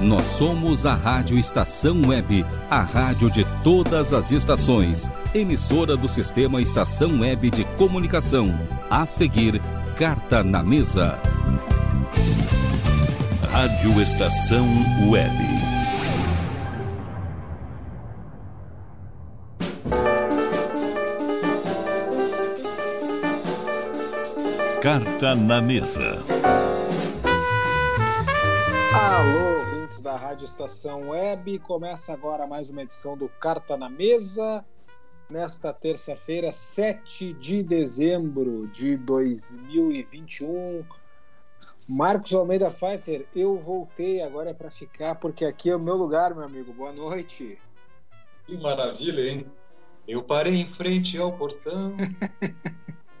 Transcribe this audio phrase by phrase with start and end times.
[0.00, 5.10] Nós somos a Rádio Estação Web, a rádio de todas as estações.
[5.34, 8.54] Emissora do Sistema Estação Web de Comunicação.
[8.88, 9.60] A seguir,
[9.96, 11.18] Carta na Mesa.
[13.50, 14.66] Rádio Estação
[15.10, 15.68] Web.
[24.80, 26.22] Carta na Mesa.
[28.94, 29.67] Alô,
[30.38, 31.58] Rádio Estação Web.
[31.58, 34.64] Começa agora mais uma edição do Carta na Mesa.
[35.28, 40.84] Nesta terça-feira, 7 de dezembro de 2021.
[41.88, 46.44] Marcos Almeida Pfeiffer, eu voltei agora para ficar, porque aqui é o meu lugar, meu
[46.44, 46.72] amigo.
[46.72, 47.58] Boa noite.
[48.46, 49.44] Que maravilha, hein?
[50.06, 51.96] Eu parei em frente ao portão.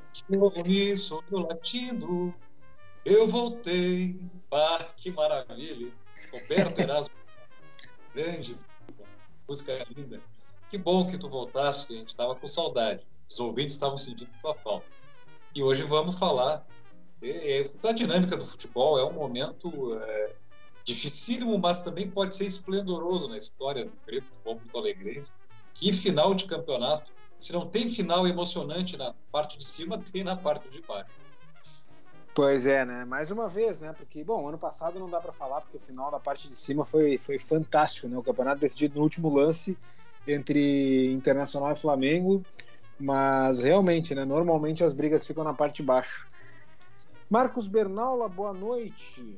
[0.12, 0.94] Sobre
[1.32, 2.32] o latindo.
[3.04, 4.20] Eu voltei.
[4.52, 5.92] Ah, que maravilha.
[6.32, 7.14] Roberto Erasmo.
[8.14, 8.56] Grande.
[9.48, 10.20] Música linda.
[10.68, 13.06] Que bom que tu voltaste, a gente estava com saudade.
[13.28, 14.86] Os ouvintes estavam sentindo tua falta.
[15.54, 16.66] E hoje vamos falar
[17.22, 18.98] é, da dinâmica do futebol.
[18.98, 20.34] É um momento é,
[20.84, 25.32] dificílimo, mas também pode ser esplendoroso na história do Grêmio Futebol Porto Alegrense.
[25.74, 30.36] Que final de campeonato se não tem final emocionante na parte de cima, tem na
[30.36, 31.10] parte de baixo.
[32.38, 33.04] Pois é, né?
[33.04, 33.92] Mais uma vez, né?
[33.92, 36.86] Porque, bom, ano passado não dá para falar, porque o final da parte de cima
[36.86, 38.16] foi, foi fantástico, né?
[38.16, 39.76] O campeonato decidido no último lance
[40.24, 42.44] entre Internacional e Flamengo,
[42.96, 44.24] mas realmente, né?
[44.24, 46.28] Normalmente as brigas ficam na parte de baixo.
[47.28, 49.36] Marcos Bernaula, boa noite.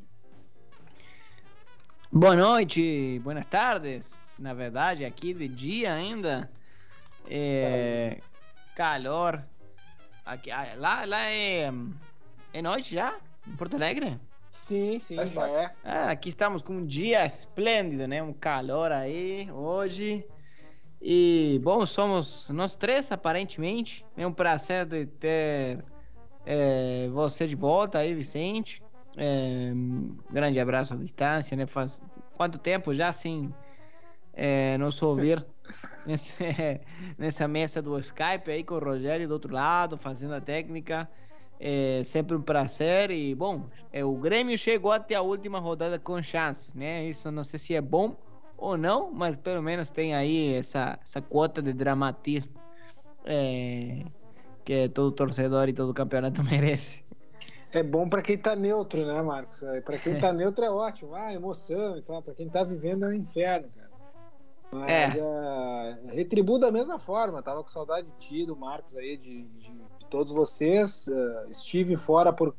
[2.13, 4.13] Boa noite, buenas tardes.
[4.39, 6.51] Na verdade, aqui de dia ainda.
[7.27, 8.19] É,
[8.77, 9.43] calor.
[10.23, 11.73] Aqui, ah, lá, lá é,
[12.53, 13.17] é noite já?
[13.47, 14.19] Em Porto Alegre?
[14.51, 15.73] Sim, sim, já é.
[15.85, 18.23] Ah, aqui estamos com um dia esplêndido, né?
[18.23, 20.25] Um calor aí hoje.
[21.01, 24.05] E, bom, somos nós três, aparentemente.
[24.17, 25.85] É um prazer de ter
[26.45, 28.83] é, você de volta aí, Vicente.
[29.17, 31.67] É, um grande abraço à distância, né?
[31.67, 32.03] Faz
[32.35, 33.53] quanto tempo já, assim,
[34.33, 35.45] é, nos ouvir
[36.07, 36.35] nesse,
[37.17, 41.09] nessa mesa do Skype aí com o Rogério do outro lado, fazendo a técnica.
[41.63, 46.23] É sempre um prazer e, bom, é, o Grêmio chegou até a última rodada com
[46.23, 47.05] chance, né?
[47.05, 48.17] Isso não sei se é bom
[48.57, 52.55] ou não, mas pelo menos tem aí essa, essa quota de dramatismo
[53.25, 54.05] é,
[54.65, 57.05] que todo torcedor e todo campeonato merece.
[57.73, 59.63] É bom para quem tá neutro, né, Marcos?
[59.63, 62.23] É, para quem tá neutro é ótimo, ah, emoção e tal.
[62.23, 63.91] Para quem tá vivendo é um inferno, cara.
[64.73, 65.23] Mas é.
[65.23, 67.43] uh, retribuo da mesma forma.
[67.43, 71.07] Tava com saudade de ti, do Marcos aí, de, de todos vocês.
[71.07, 72.55] Uh, estive fora por.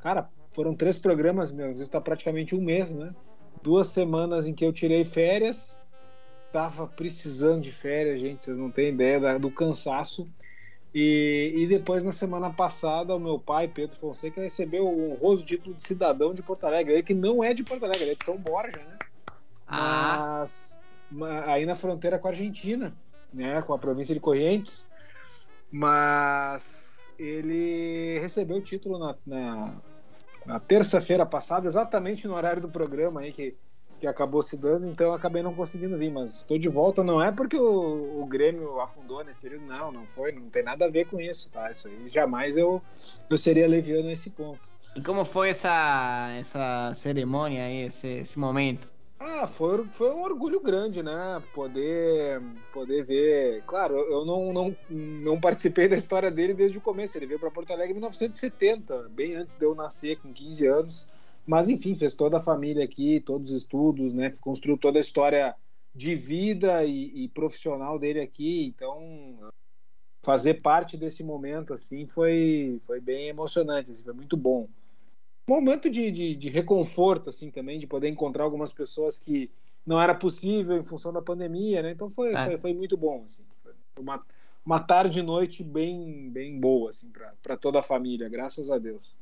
[0.00, 1.78] Cara, foram três programas meus.
[1.78, 3.14] Isso tá praticamente um mês, né?
[3.62, 5.78] Duas semanas em que eu tirei férias.
[6.52, 8.42] Tava precisando de férias, gente.
[8.42, 10.28] Vocês não têm ideia da, do cansaço.
[10.94, 15.74] E, e, depois, na semana passada, o meu pai, Pedro Fonseca, recebeu o honroso título
[15.74, 16.92] de cidadão de Porto Alegre.
[16.92, 18.98] Ele que não é de Porto Alegre, ele é de São Borja, né?
[19.66, 20.44] Ah.
[21.10, 22.94] Mas aí na fronteira com a Argentina,
[23.32, 23.62] né?
[23.62, 24.86] Com a província de Corrientes.
[25.72, 29.74] Mas ele recebeu o título na, na,
[30.46, 33.56] na terça-feira passada, exatamente no horário do programa aí que
[34.02, 37.30] que acabou se dando, então acabei não conseguindo vir, mas estou de volta, não é
[37.30, 41.06] porque o, o, Grêmio afundou nesse período, não, não foi, não tem nada a ver
[41.06, 41.70] com isso, tá?
[41.70, 42.82] Isso aí jamais eu,
[43.30, 44.68] eu seria leviano nesse ponto.
[44.96, 48.90] E como foi essa, essa cerimônia aí, esse, esse momento?
[49.24, 51.40] Ah, foi, foi um orgulho grande, né?
[51.52, 53.62] Poder, poder ver.
[53.64, 57.16] Claro, eu não, não, não participei da história dele desde o começo.
[57.16, 61.08] Ele veio para Porto Alegre em 1970, bem antes de eu nascer, com 15 anos.
[61.46, 64.32] Mas enfim, fez toda a família aqui, todos os estudos, né?
[64.40, 65.54] Construiu toda a história
[65.94, 68.66] de vida e, e profissional dele aqui.
[68.66, 69.52] Então,
[70.24, 74.68] fazer parte desse momento assim foi, foi bem emocionante, assim, foi muito bom.
[75.46, 79.50] Momento de, de, de, reconforto assim também, de poder encontrar algumas pessoas que
[79.84, 81.90] não era possível em função da pandemia, né?
[81.90, 82.46] Então foi, é.
[82.46, 83.44] foi, foi, muito bom, assim.
[83.62, 84.24] Foi uma,
[84.64, 87.10] uma tarde e noite bem, bem boa assim,
[87.42, 89.18] para toda a família, graças a Deus.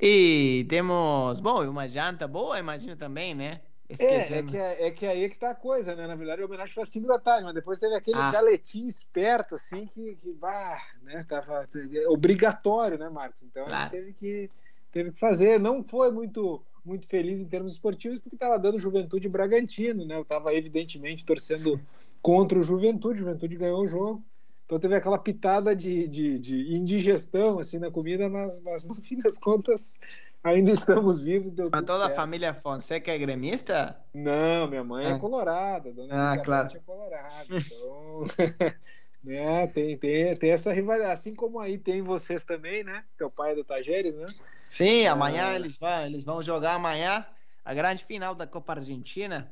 [0.00, 3.60] E temos, bom, uma janta boa, imagino também, né?
[3.88, 6.06] É, é que, é, é que aí é que tá a coisa, né?
[6.06, 8.30] Na verdade, a homenagem foi às 5 da tarde, mas depois teve aquele ah.
[8.30, 11.24] galetinho esperto, assim, que, que bah, né?
[11.26, 11.66] Tava
[12.08, 13.42] obrigatório, né, Marcos?
[13.42, 13.90] Então claro.
[13.90, 14.50] teve que,
[14.98, 15.60] teve que fazer.
[15.60, 20.16] Não foi muito, muito feliz em termos esportivos, porque tava dando Juventude Bragantino, né?
[20.16, 21.80] Eu tava, evidentemente, torcendo
[22.20, 23.20] contra o Juventude.
[23.20, 24.24] Juventude ganhou o jogo.
[24.66, 29.16] Então teve aquela pitada de, de, de, indigestão assim na comida, mas, mas no fim
[29.16, 29.96] das contas
[30.42, 32.16] Ainda estamos vivos, deu Mas toda a certo.
[32.16, 33.96] família Fonseca é gremista?
[34.14, 35.18] Não, minha mãe é Ah.
[35.18, 36.76] colorada, dona Ah, Elizabeth claro.
[36.76, 37.46] é colorada.
[37.50, 38.22] Então,
[39.22, 41.12] né, tem, tem, tem essa rivalidade.
[41.12, 43.04] Assim como aí tem vocês também, né?
[43.16, 44.26] Teu pai é do Tajeres, né?
[44.68, 45.54] Sim, amanhã Ah.
[45.56, 47.26] eles vão, eles vão jogar amanhã
[47.64, 49.50] a grande final da Copa Argentina.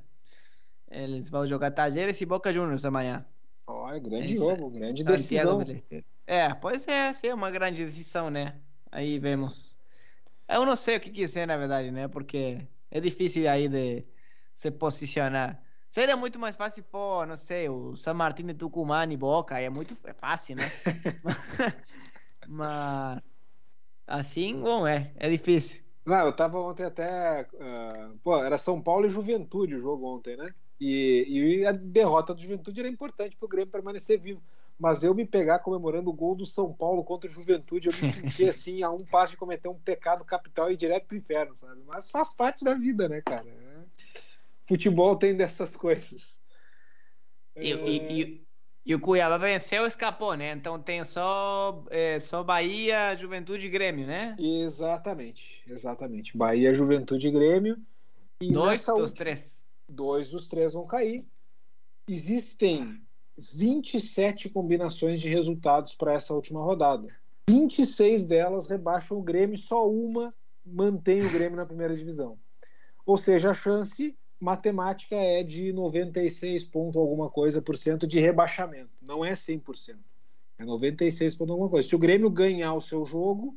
[0.91, 3.27] Eles vão jogar Tajeres e Boca Juniors amanhã.
[3.67, 6.05] Olha, grande jogo, grande Santiago decisão.
[6.27, 8.61] É, pois é, é uma grande decisão, né?
[8.91, 9.77] Aí vemos.
[10.49, 12.07] Eu não sei o que quiser, na verdade, né?
[12.07, 12.61] Porque
[12.91, 14.05] é difícil aí de
[14.55, 15.61] se posicionar.
[15.97, 19.71] Seria muito mais fácil, pô, não sei, o San Martín de Tucumã e Boca, é
[19.71, 20.65] muito é fácil, né?
[22.47, 23.33] Mas
[24.07, 25.83] assim, bom, é, é difícil.
[26.05, 27.49] Não, eu tava ontem até.
[27.59, 30.55] ah, pô, era São Paulo e Juventude o jogo ontem, né?
[30.79, 34.43] E, e a derrota do Juventude era importante pro Grêmio permanecer vivo.
[34.79, 38.13] Mas eu me pegar comemorando o gol do São Paulo contra o Juventude, eu me
[38.13, 41.57] senti assim, a um passo de cometer um pecado capital e ir direto pro inferno,
[41.57, 41.81] sabe?
[41.87, 43.49] Mas faz parte da vida, né, cara?
[43.49, 43.76] É.
[44.69, 46.41] Futebol tem dessas coisas.
[47.57, 48.47] E, É, e- e-
[48.85, 50.53] e o Cuiabá venceu e escapou, né?
[50.53, 54.37] Então tem só, é, só Bahia, Juventude e Grêmio, né?
[54.39, 56.37] Exatamente, exatamente.
[56.37, 57.79] Bahia, Juventude e Grêmio.
[58.41, 59.65] E Dois dos última- três.
[59.89, 61.27] dois dos três vão cair.
[62.09, 63.01] Existem
[63.39, 67.09] 27 combinações de resultados para essa última rodada.
[67.49, 70.35] 26 delas rebaixam o Grêmio, só uma
[70.65, 72.39] mantém o Grêmio na primeira divisão.
[73.05, 78.91] Ou seja, a chance matemática é de 96 ponto alguma coisa por cento de rebaixamento.
[79.01, 79.97] Não é 100%.
[80.59, 81.89] É 96 ponto alguma coisa.
[81.89, 83.57] Se o Grêmio ganhar o seu jogo,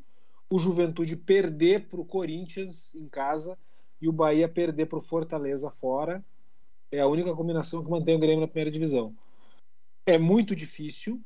[0.50, 3.58] o Juventude perder para o Corinthians em casa
[4.02, 6.24] e o Bahia perder para o Fortaleza fora,
[6.92, 9.16] é a única combinação que mantém o Grêmio na primeira divisão.
[10.06, 11.22] É muito difícil,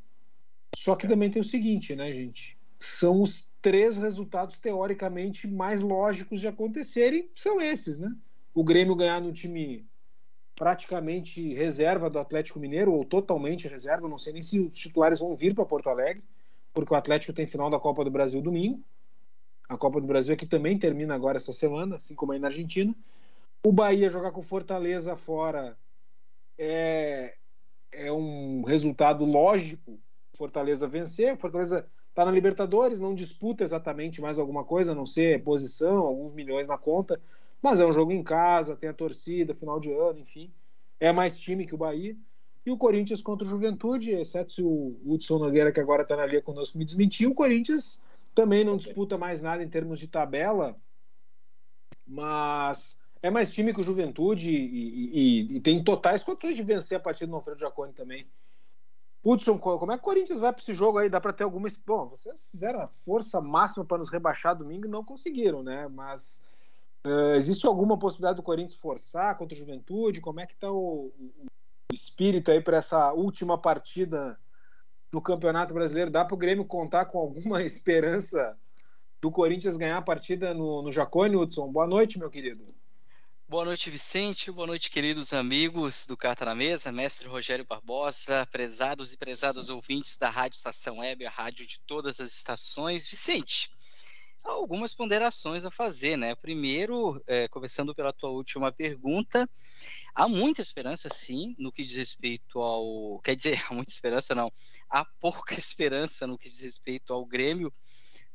[0.75, 2.57] só que também tem o seguinte, né, gente?
[2.79, 8.13] São os três resultados teoricamente mais lógicos de acontecerem, são esses, né?
[8.53, 9.85] O Grêmio ganhar no time
[10.55, 15.35] praticamente reserva do Atlético Mineiro, ou totalmente reserva, não sei nem se os titulares vão
[15.35, 16.23] vir para Porto Alegre,
[16.73, 18.79] porque o Atlético tem final da Copa do Brasil domingo.
[19.67, 22.93] A Copa do Brasil aqui também termina agora essa semana, assim como aí na Argentina.
[23.65, 25.77] O Bahia jogar com Fortaleza fora
[26.57, 27.35] é,
[27.91, 29.99] é um resultado lógico.
[30.33, 31.37] Fortaleza vencer.
[31.37, 36.33] Fortaleza está na Libertadores, não disputa exatamente mais alguma coisa, a não ser posição, alguns
[36.33, 37.19] milhões na conta.
[37.63, 40.53] Mas é um jogo em casa, tem a torcida, final de ano, enfim.
[40.99, 42.15] É mais time que o Bahia.
[42.65, 46.25] E o Corinthians contra o Juventude, exceto se o Hudson Nogueira, que agora está na
[46.25, 48.03] linha conosco, me desmentiu, o Corinthians
[48.35, 50.75] também não disputa mais nada em termos de tabela,
[52.05, 56.97] mas é mais time que o Juventude e, e- e tem totais condições de vencer
[56.97, 58.27] a partida no Alfredo Jaconi também.
[59.23, 61.09] Hudson, co- como é que o Corinthians vai para esse jogo aí?
[61.09, 61.69] Dá para ter alguma.
[61.85, 65.87] Bom, vocês fizeram a força máxima para nos rebaixar domingo e não conseguiram, né?
[65.87, 66.43] Mas
[67.05, 70.21] eh, existe alguma possibilidade do Corinthians forçar contra o Juventude?
[70.21, 71.45] Como é que tá o, o-
[71.91, 74.39] espírito aí para essa última partida
[75.11, 76.09] no Campeonato Brasileiro?
[76.09, 78.57] Dá para o Grêmio contar com alguma esperança
[79.21, 81.71] do Corinthians ganhar a partida no, no Jacone, Hudson?
[81.71, 82.73] Boa noite, meu querido.
[83.47, 84.51] Boa noite, Vicente.
[84.51, 90.17] Boa noite, queridos amigos do Carta na Mesa, mestre Rogério Barbosa, prezados e prezadas ouvintes
[90.17, 93.07] da Rádio Estação Web, a rádio de todas as estações.
[93.07, 93.69] Vicente,
[94.43, 96.35] algumas ponderações a fazer, né?
[96.35, 99.49] Primeiro, é, começando pela tua última pergunta,
[100.13, 103.19] há muita esperança, sim, no que diz respeito ao.
[103.23, 104.51] Quer dizer, há muita esperança, não.
[104.89, 107.71] Há pouca esperança no que diz respeito ao Grêmio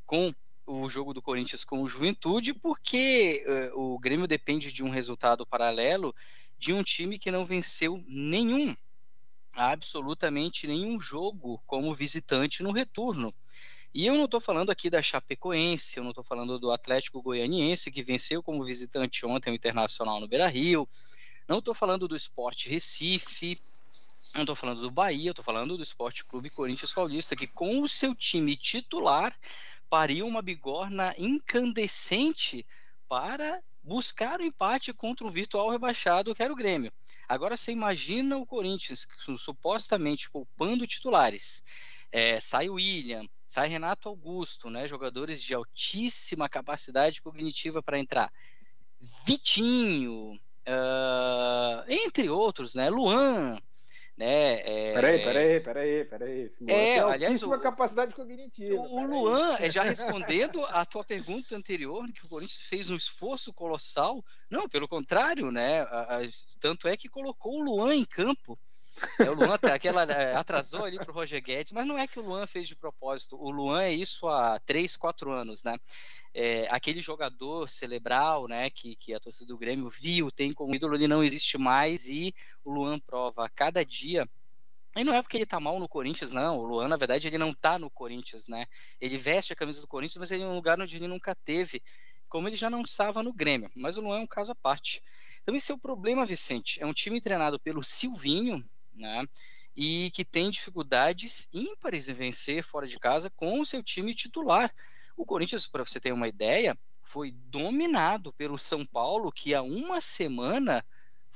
[0.06, 0.32] com
[0.66, 5.46] o jogo do Corinthians com o Juventude, porque eh, o Grêmio depende de um resultado
[5.46, 6.14] paralelo
[6.58, 8.76] de um time que não venceu nenhum,
[9.52, 13.32] absolutamente nenhum jogo como visitante no retorno.
[13.94, 17.90] E eu não estou falando aqui da Chapecoense, eu não estou falando do Atlético Goianiense,
[17.90, 20.88] que venceu como visitante ontem o Internacional no Beira Rio,
[21.48, 23.58] não estou falando do Esporte Recife,
[24.34, 27.88] não estou falando do Bahia, estou falando do Esporte Clube Corinthians Paulista, que com o
[27.88, 29.34] seu time titular
[29.88, 32.66] paria uma bigorna incandescente
[33.08, 36.92] para buscar o empate contra um virtual rebaixado que era o Grêmio.
[37.26, 39.06] Agora você imagina o Corinthians
[39.38, 41.64] supostamente poupando titulares.
[42.10, 48.32] É, sai o William, sai Renato Augusto, né, jogadores de altíssima capacidade cognitiva para entrar.
[49.26, 50.32] Vitinho,
[50.66, 53.58] uh, entre outros, né, Luan,
[54.16, 54.54] né?
[54.64, 54.94] É...
[54.94, 56.40] Peraí, peraí, peraí, peraí.
[56.44, 58.74] É, Tem aliás, altíssima o- capacidade cognitiva.
[58.74, 59.06] O, o peraí.
[59.06, 64.24] Luan, é, já respondendo a tua pergunta anterior, que o Corinthians fez um esforço colossal,
[64.50, 65.82] não, pelo contrário, né?
[65.82, 68.58] a- a- tanto é que colocou o Luan em campo
[69.18, 72.18] É, o Luan tá, aquela, é, atrasou ali pro Roger Guedes, mas não é que
[72.18, 73.36] o Luan fez de propósito.
[73.36, 75.76] O Luan é isso há 3, 4 anos, né?
[76.34, 80.94] É, aquele jogador cerebral, né, que, que a torcida do Grêmio viu, tem como ídolo,
[80.94, 84.28] ele não existe mais e o Luan prova a cada dia
[84.96, 86.58] e não é porque ele tá mal no Corinthians, não.
[86.58, 88.66] O Luan, na verdade, ele não tá no Corinthians, né?
[89.00, 91.82] Ele veste a camisa do Corinthians, mas ele é um lugar onde ele nunca teve,
[92.28, 93.70] como ele já não estava no Grêmio.
[93.76, 95.00] Mas o Luan é um caso à parte.
[95.42, 96.82] Então esse é o problema, Vicente.
[96.82, 99.24] É um time treinado pelo Silvinho, né?
[99.76, 104.74] E que tem dificuldades ímpares em vencer fora de casa com o seu time titular.
[105.16, 110.00] O Corinthians, para você ter uma ideia, foi dominado pelo São Paulo, que há uma
[110.00, 110.84] semana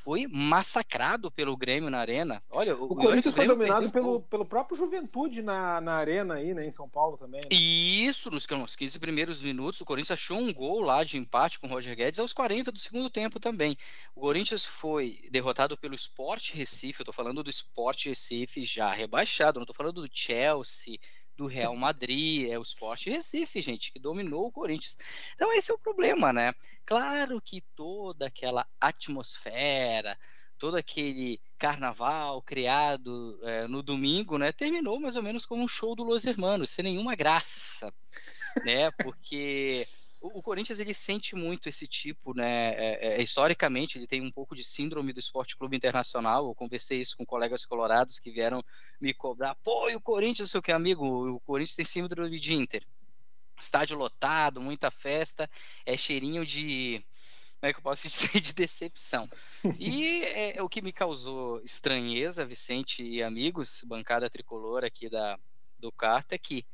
[0.04, 2.42] foi massacrado pelo Grêmio na Arena.
[2.50, 6.66] Olha, o, o Corinthians foi dominado pelo, pelo próprio Juventude na, na Arena aí, né,
[6.66, 7.40] em São Paulo também.
[7.40, 7.48] Né?
[7.50, 11.66] Isso, nos, nos 15 primeiros minutos, o Corinthians achou um gol lá de empate com
[11.66, 13.76] o Roger Guedes aos 40 do segundo tempo também.
[14.14, 19.58] O Corinthians foi derrotado pelo Sport Recife, eu tô falando do Sport Recife já rebaixado,
[19.58, 20.98] não tô falando do Chelsea,
[21.36, 24.96] do Real Madrid, é o Sport Recife, gente, que dominou o Corinthians.
[25.34, 26.52] Então esse é o problema, né?
[26.84, 30.18] Claro que toda aquela atmosfera,
[30.58, 35.94] todo aquele carnaval criado é, no domingo, né, terminou mais ou menos como um show
[35.96, 37.92] do Los Hermanos, sem nenhuma graça,
[38.64, 38.90] né?
[38.92, 39.86] Porque
[40.22, 42.70] o, Corinthians ele sente muito esse tipo, né?
[42.74, 46.46] É, é, historicamente, ele tem um pouco de síndrome do Esporte Clube Internacional.
[46.46, 48.62] Eu conversei isso com colegas colorados que vieram
[49.00, 49.56] me cobrar.
[49.56, 51.34] Pô, e o Corinthians, seu que amigo?
[51.34, 52.86] O Corinthians tem síndrome de Inter.
[53.58, 55.50] Estádio lotado, muita festa,
[55.84, 57.04] é cheirinho de
[57.60, 59.28] como é que eu posso dizer, de decepção.
[59.78, 65.38] E é, o que me causou estranheza, Vicente e amigos, bancada tricolor aqui da,
[65.78, 66.64] do Carta, é que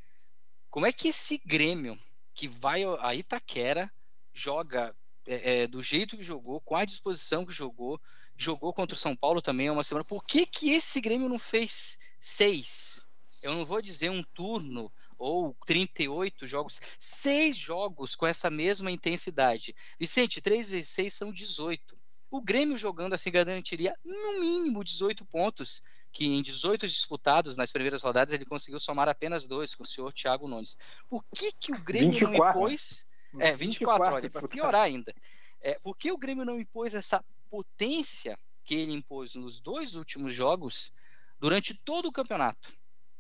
[0.71, 1.99] como é que esse Grêmio
[2.39, 3.93] que vai a Itaquera,
[4.33, 4.95] joga
[5.27, 8.01] é, é, do jeito que jogou, com a disposição que jogou,
[8.37, 10.05] jogou contra o São Paulo também há uma semana.
[10.05, 13.05] Por que, que esse Grêmio não fez seis?
[13.43, 19.75] Eu não vou dizer um turno ou 38 jogos, seis jogos com essa mesma intensidade.
[19.99, 21.99] Vicente, 3 vezes 6 são 18.
[22.31, 28.03] O Grêmio jogando assim garantiria no mínimo 18 pontos que em 18 disputados nas primeiras
[28.03, 30.77] rodadas ele conseguiu somar apenas dois com o senhor Thiago Nunes.
[31.09, 33.07] Por que, que o Grêmio 24, não impôs.
[33.39, 35.15] É, 24, 24 olha, para piorar ainda.
[35.61, 40.35] É, por que o Grêmio não impôs essa potência que ele impôs nos dois últimos
[40.35, 40.93] jogos
[41.39, 42.73] durante todo o campeonato?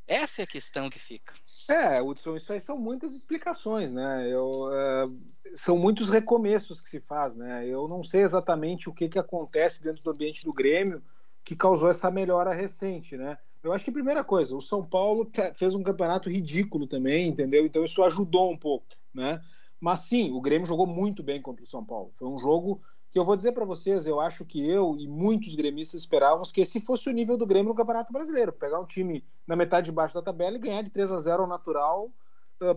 [0.07, 1.35] Essa é a questão que fica.
[1.68, 4.26] É, Hudson, isso aí são muitas explicações, né?
[4.26, 5.09] Eu, é,
[5.54, 7.66] são muitos recomeços que se faz, né?
[7.66, 11.02] Eu não sei exatamente o que, que acontece dentro do ambiente do Grêmio
[11.49, 13.38] que causou essa melhora recente, né?
[13.62, 17.64] Eu acho que primeira coisa, o São Paulo fez um campeonato ridículo também, entendeu?
[17.64, 19.40] Então isso ajudou um pouco, né?
[19.81, 22.11] Mas sim, o Grêmio jogou muito bem contra o São Paulo.
[22.12, 25.55] Foi um jogo que eu vou dizer para vocês, eu acho que eu e muitos
[25.55, 29.25] gremistas esperávamos que esse fosse o nível do Grêmio no Campeonato Brasileiro, pegar um time
[29.47, 32.12] na metade de baixo da tabela e ganhar de 3 a 0 ao natural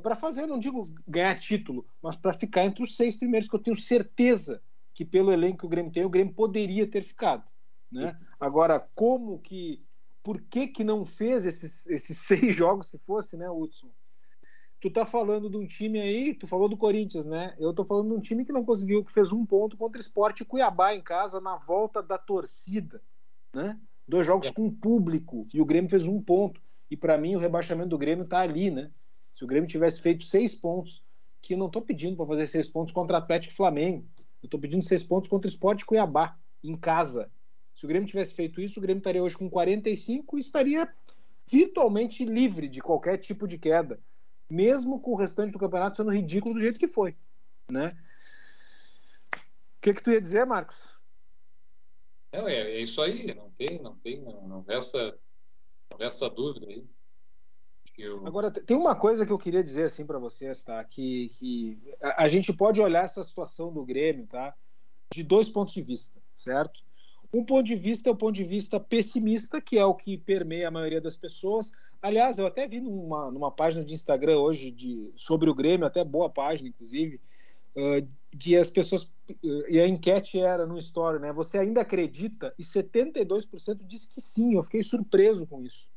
[0.02, 3.62] para fazer, não digo ganhar título, mas para ficar entre os seis primeiros que eu
[3.62, 4.62] tenho certeza
[4.94, 7.51] que pelo elenco que o Grêmio tem, o Grêmio poderia ter ficado.
[7.92, 8.18] Né?
[8.40, 9.84] Agora, como que.
[10.24, 13.90] Por que, que não fez esses, esses seis jogos se fosse, né, Hudson?
[14.80, 17.56] Tu tá falando de um time aí, tu falou do Corinthians, né?
[17.60, 20.02] Eu tô falando de um time que não conseguiu, que fez um ponto contra o
[20.02, 23.02] Esporte Cuiabá em casa na volta da torcida,
[23.54, 23.80] né?
[24.08, 24.54] Dois jogos é.
[24.54, 26.60] com público e o Grêmio fez um ponto.
[26.90, 28.92] E para mim o rebaixamento do Grêmio tá ali, né?
[29.34, 31.04] Se o Grêmio tivesse feito seis pontos,
[31.42, 34.06] que eu não tô pedindo para fazer seis pontos contra o Atlético e Flamengo,
[34.44, 37.32] eu tô pedindo seis pontos contra o Esporte Cuiabá em casa.
[37.82, 40.88] Se o Grêmio tivesse feito isso, o Grêmio estaria hoje com 45 e estaria
[41.48, 44.00] virtualmente livre de qualquer tipo de queda,
[44.48, 47.18] mesmo com o restante do campeonato sendo ridículo do jeito que foi,
[47.68, 47.98] né?
[49.36, 50.96] O que, que tu ia dizer, Marcos?
[52.32, 55.18] Não, é, é isso aí, não tem, não tem, não, não resta,
[55.90, 56.86] não resta dúvida aí.
[57.98, 58.28] Eu...
[58.28, 60.84] Agora, tem uma coisa que eu queria dizer assim para vocês, tá?
[60.84, 64.56] Que, que a, a, gente pode olhar essa situação do Grêmio, tá?
[65.12, 66.91] De dois pontos de vista, certo?
[67.34, 70.68] Um ponto de vista é o ponto de vista pessimista, que é o que permeia
[70.68, 71.72] a maioria das pessoas.
[72.02, 76.04] Aliás, eu até vi numa, numa página de Instagram hoje de, sobre o Grêmio, até
[76.04, 77.22] boa página, inclusive,
[77.76, 78.06] uh,
[78.38, 79.04] que as pessoas.
[79.44, 81.32] Uh, e a enquete era no story, né?
[81.32, 82.54] Você ainda acredita?
[82.60, 84.56] E 72% diz que sim.
[84.56, 85.90] Eu fiquei surpreso com isso.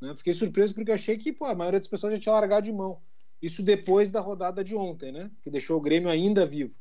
[0.00, 0.14] Né?
[0.14, 2.72] Fiquei surpreso porque eu achei que pô, a maioria das pessoas já tinha largado de
[2.72, 3.00] mão.
[3.40, 5.30] Isso depois da rodada de ontem, né?
[5.42, 6.74] Que deixou o Grêmio ainda vivo.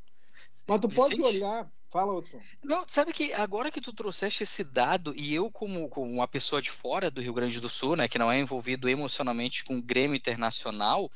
[0.67, 1.35] Mas tu pode Vicente?
[1.35, 1.71] olhar.
[1.89, 2.39] Fala, Hudson.
[2.61, 6.61] Não, sabe que agora que tu trouxeste esse dado, e eu, como, como uma pessoa
[6.61, 9.81] de fora do Rio Grande do Sul, né, que não é envolvido emocionalmente com o
[9.81, 11.09] Grêmio Internacional,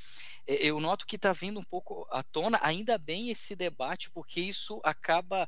[0.48, 4.80] eu noto que está vindo um pouco à tona, ainda bem esse debate, porque isso
[4.84, 5.48] acaba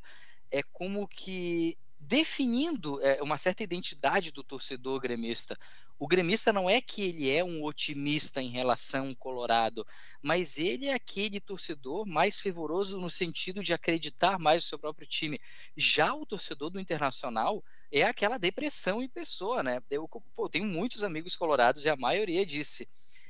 [0.51, 1.77] é como que
[2.13, 5.58] definindo é, uma certa identidade do torcedor gremista.
[5.98, 9.84] O gremista não é que ele é um otimista em relação ao Colorado,
[10.22, 15.08] mas ele é aquele torcedor mais fervoroso no sentido de acreditar mais no seu próprio
[15.08, 15.41] time.
[15.75, 19.82] Já o torcedor do Internacional é aquela depressão em pessoa, né?
[19.89, 22.88] Eu pô, tenho muitos amigos colorados e a maioria disse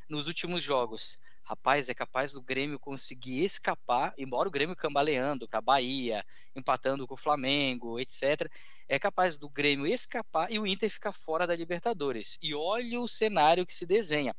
[0.10, 5.62] nos últimos jogos rapaz, é capaz do Grêmio conseguir escapar, embora o Grêmio cambaleando para
[5.62, 8.50] Bahia, empatando com o Flamengo, etc.
[8.88, 12.38] É capaz do Grêmio escapar e o Inter ficar fora da Libertadores.
[12.42, 14.36] E olha o cenário que se desenha.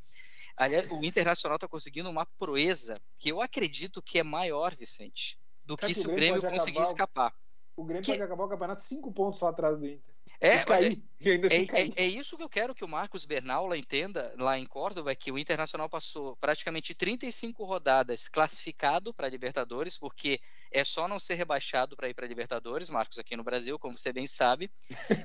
[0.56, 5.76] Aliás, o Internacional está conseguindo uma proeza que eu acredito que é maior, Vicente, do
[5.76, 7.34] que, que se o Grêmio, Grêmio conseguir acabar, escapar.
[7.76, 8.12] O Grêmio que...
[8.12, 10.13] pode acabar o campeonato cinco pontos só atrás do Inter.
[10.40, 14.34] É, cair, é, é, é, isso que eu quero que o Marcos Bernal lá entenda,
[14.36, 19.96] lá em Córdoba, é que o Internacional passou praticamente 35 rodadas classificado para a Libertadores,
[19.96, 20.40] porque
[20.74, 23.96] é só não ser rebaixado para ir para a Libertadores, Marcos, aqui no Brasil, como
[23.96, 24.68] você bem sabe.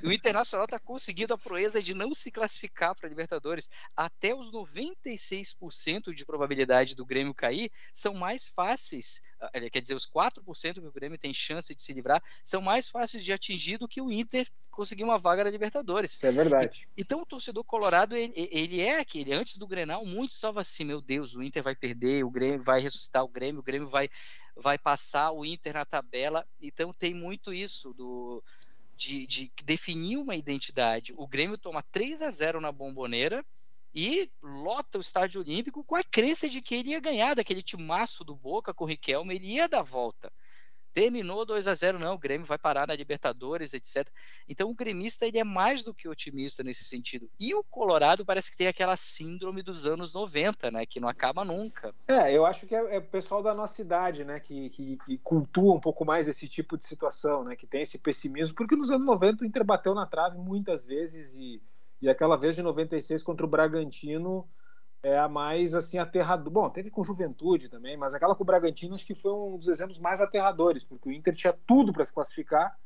[0.04, 3.68] E o Internacional está conseguindo a proeza de não se classificar para a Libertadores.
[3.96, 10.08] Até os 96% de probabilidade do Grêmio cair são mais fáceis, ah, quer dizer, os
[10.08, 13.88] 4% que o Grêmio tem chance de se livrar são mais fáceis de atingir do
[13.88, 16.14] que o Inter conseguir uma vaga na Libertadores.
[16.14, 16.88] Isso é verdade.
[16.98, 21.02] Então o torcedor colorado, ele, ele é aquele, antes do Grenal, muitos estavam assim, meu
[21.02, 24.10] Deus, o Inter vai perder, o Grêmio vai ressuscitar o Grêmio, o Grêmio vai
[24.60, 26.46] vai passar o Inter na tabela.
[26.62, 28.44] Então tem muito isso do
[28.96, 31.14] de, de definir uma identidade.
[31.16, 33.46] O Grêmio toma 3 a 0 na Bomboneira
[33.96, 38.24] e lota o estádio olímpico com a crença de que ele ia ganhar daquele timaço
[38.24, 40.32] do Boca com o Riquelme, ele ia dar volta
[40.94, 44.08] terminou 2 a 0 não, o Grêmio vai parar na Libertadores, etc.
[44.48, 47.30] Então o gremista ele é mais do que otimista nesse sentido.
[47.40, 51.46] E o Colorado parece que tem aquela síndrome dos anos 90, né, que não acaba
[51.46, 51.94] nunca.
[52.08, 55.18] É, eu acho que é, é o pessoal da nossa idade, né, que, que, que,
[55.20, 58.92] cultua um pouco mais esse tipo de situação, né, que tem esse pessimismo, porque nos
[58.92, 61.62] anos 90 o Inter bateu na trave muitas vezes e,
[62.02, 64.48] e aquela vez de 96 contra o Bragantino
[65.02, 66.50] é a mais assim aterradora.
[66.50, 69.68] Bom, teve com Juventude também, mas aquela com o Bragantino acho que foi um dos
[69.68, 72.78] exemplos mais aterradores, porque o Inter tinha tudo para se classificar,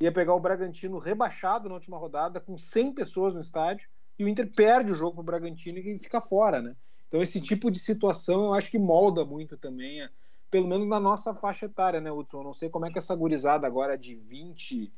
[0.00, 4.28] ia pegar o Bragantino rebaixado na última rodada com 100 pessoas no estádio e o
[4.28, 6.76] Inter perde o jogo para o Bragantino e fica fora, né?
[7.08, 10.06] Então esse tipo de situação eu acho que molda muito também,
[10.50, 12.38] pelo menos na nossa faixa etária, né, Hudson?
[12.38, 14.92] Eu não sei como é que essa gurizada agora de 20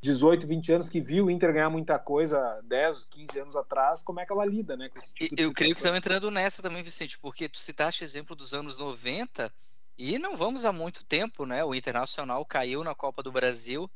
[0.00, 4.20] 18, 20 anos que viu o Inter ganhar muita coisa 10, 15 anos atrás, como
[4.20, 6.62] é que ela lida né, com esse tipo de Eu creio que estão entrando nessa
[6.62, 9.52] também, Vicente, porque tu citaste exemplo dos anos 90
[9.96, 11.64] e não vamos há muito tempo, né?
[11.64, 13.90] O Internacional caiu na Copa do Brasil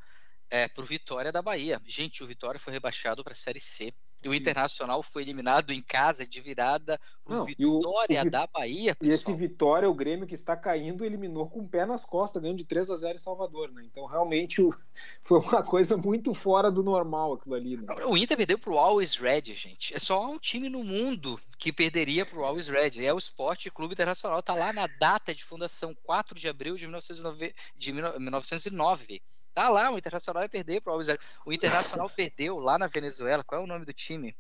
[0.51, 1.81] é, por Vitória da Bahia.
[1.87, 3.95] Gente, o Vitória foi rebaixado para a Série C.
[4.25, 8.95] E o Internacional foi eliminado em casa de virada Não, Vitória o, o, da Bahia.
[8.95, 9.11] Pessoal.
[9.11, 12.59] E esse Vitória, o Grêmio que está caindo, eliminou com o pé nas costas, ganhando
[12.59, 13.83] de 3 a 0 em Salvador, né?
[13.85, 14.71] Então realmente o,
[15.23, 17.77] foi uma coisa muito fora do normal aquilo ali.
[17.77, 17.87] Né?
[18.07, 19.95] O Inter perdeu para o Always Red, gente.
[19.95, 23.05] É só um time no mundo que perderia para o Always Red.
[23.05, 24.39] É o Esporte Clube Internacional.
[24.39, 29.23] Está lá na data de fundação, 4 de abril de, 1909, de 1909.
[29.55, 31.09] Tá lá, o Internacional vai perder pro Always
[31.45, 33.45] O Internacional perdeu lá na Venezuela.
[33.45, 34.35] Qual é o nome do time?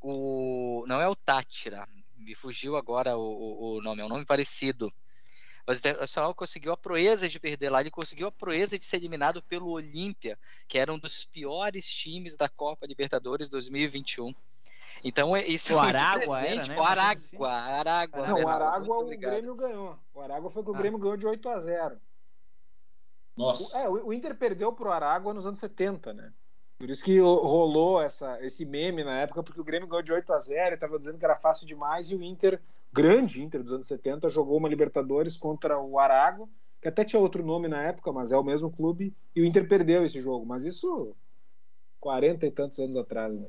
[0.00, 1.86] O não é o Tátira.
[2.16, 4.92] Me fugiu agora o, o nome, é um nome parecido.
[5.66, 8.96] Mas o Internacional conseguiu a proeza de perder lá, ele conseguiu a proeza de ser
[8.96, 14.34] eliminado pelo Olímpia, que era um dos piores times da Copa Libertadores 2021.
[15.02, 16.40] Então, é, isso o é Aragua.
[16.40, 16.78] Era, né?
[16.78, 18.26] O Aragua, Aragua.
[18.26, 19.98] Não, o Aragua o Grêmio ganhou.
[20.14, 20.78] O Aragua foi que o ah.
[20.78, 22.00] Grêmio ganhou de 8 a 0.
[23.36, 23.90] Nossa.
[23.90, 26.32] O, é, o Inter perdeu pro Aragua nos anos 70, né?
[26.78, 30.32] Por isso que rolou essa, esse meme na época, porque o Grêmio ganhou de 8
[30.32, 32.60] a 0 e estava dizendo que era fácil demais, e o Inter,
[32.92, 36.48] grande Inter dos anos 70, jogou uma Libertadores contra o Aragua,
[36.82, 39.66] que até tinha outro nome na época, mas é o mesmo clube, e o Inter
[39.66, 40.44] perdeu esse jogo.
[40.44, 41.14] Mas isso
[42.00, 43.46] 40 e tantos anos atrás, né?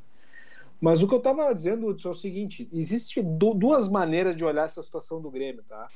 [0.79, 4.65] Mas o que eu estava dizendo, Hudson, é o seguinte: existe duas maneiras de olhar
[4.65, 5.89] essa situação do Grêmio, tá?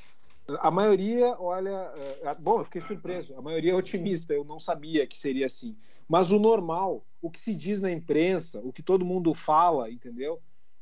[0.59, 1.93] A maioria, olha.
[2.23, 3.35] É, bom, eu fiquei surpreso.
[3.38, 4.33] A maioria é otimista.
[4.33, 5.77] Eu não sabia que seria assim.
[6.07, 10.41] Mas o normal, o que se diz na imprensa, o que todo mundo fala, entendeu?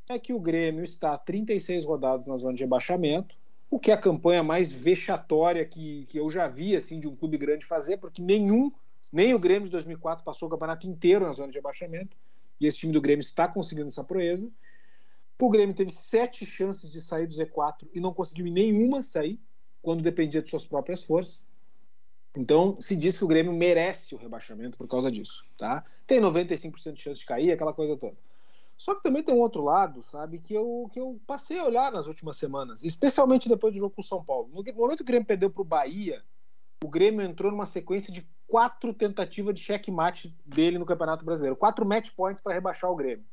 [0.09, 3.35] É que o Grêmio está 36 rodadas na zona de rebaixamento,
[3.69, 7.15] o que é a campanha mais vexatória que, que eu já vi assim de um
[7.15, 8.71] clube grande fazer, porque nenhum,
[9.11, 12.15] nem o Grêmio de 2004 passou o campeonato inteiro na zona de rebaixamento,
[12.59, 14.49] e esse time do Grêmio está conseguindo essa proeza.
[15.39, 19.39] O Grêmio teve sete chances de sair do Z4 e não conseguiu em nenhuma sair
[19.87, 21.47] quando dependia de suas próprias forças.
[22.35, 25.81] Então, se diz que o Grêmio merece o rebaixamento por causa disso, tá?
[26.05, 28.17] Tem 95% de chance de cair, aquela coisa toda.
[28.75, 31.89] Só que também tem um outro lado, sabe, que eu, que eu passei a olhar
[31.89, 34.49] nas últimas semanas, especialmente depois do jogo com o São Paulo.
[34.49, 36.21] No momento que o Grêmio perdeu para o Bahia,
[36.83, 41.55] o Grêmio entrou numa sequência de quatro tentativas de checkmate dele no Campeonato Brasileiro.
[41.55, 43.23] Quatro match points para rebaixar o Grêmio.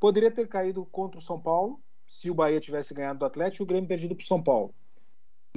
[0.00, 3.64] Poderia ter caído contra o São Paulo, se o Bahia tivesse ganhado do Atlético e
[3.64, 4.74] o Grêmio perdido para o São Paulo.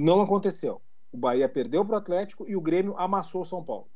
[0.00, 0.80] Não aconteceu.
[1.12, 3.86] O Bahia perdeu para o Atlético e o Grêmio amassou o São Paulo.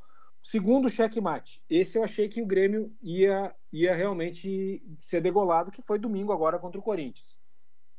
[0.42, 1.62] Segundo checkmate.
[1.70, 6.58] Esse eu achei que o Grêmio ia, ia realmente ser degolado, que foi domingo agora
[6.58, 7.40] contra o Corinthians.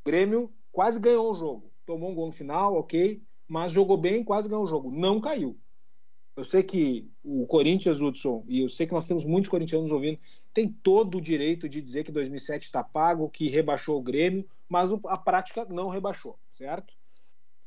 [0.02, 1.72] O Grêmio quase ganhou o jogo.
[1.84, 4.88] Tomou um gol no final, ok, mas jogou bem, quase ganhou o jogo.
[4.88, 5.58] Não caiu.
[6.36, 10.20] Eu sei que o Corinthians, Hudson, e eu sei que nós temos muitos corintianos ouvindo,
[10.54, 14.92] tem todo o direito de dizer que 2007 está pago, que rebaixou o Grêmio, mas
[15.06, 16.95] a prática não rebaixou, certo?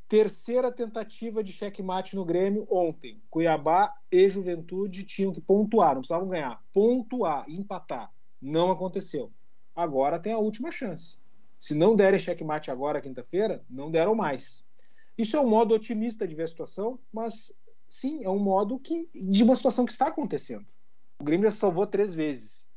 [0.09, 3.21] Terceira tentativa de checkmate no Grêmio ontem.
[3.29, 6.59] Cuiabá e Juventude tinham que pontuar, não precisavam ganhar.
[6.73, 8.11] Pontuar, empatar.
[8.41, 9.31] Não aconteceu.
[9.75, 11.19] Agora tem a última chance.
[11.59, 14.67] Se não derem checkmate agora, quinta-feira, não deram mais.
[15.15, 17.53] Isso é um modo otimista de ver a situação, mas
[17.87, 20.65] sim, é um modo que, de uma situação que está acontecendo.
[21.19, 22.67] O Grêmio já salvou três vezes.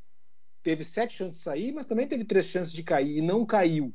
[0.61, 3.91] Teve sete chances de sair, mas também teve três chances de cair e não caiu.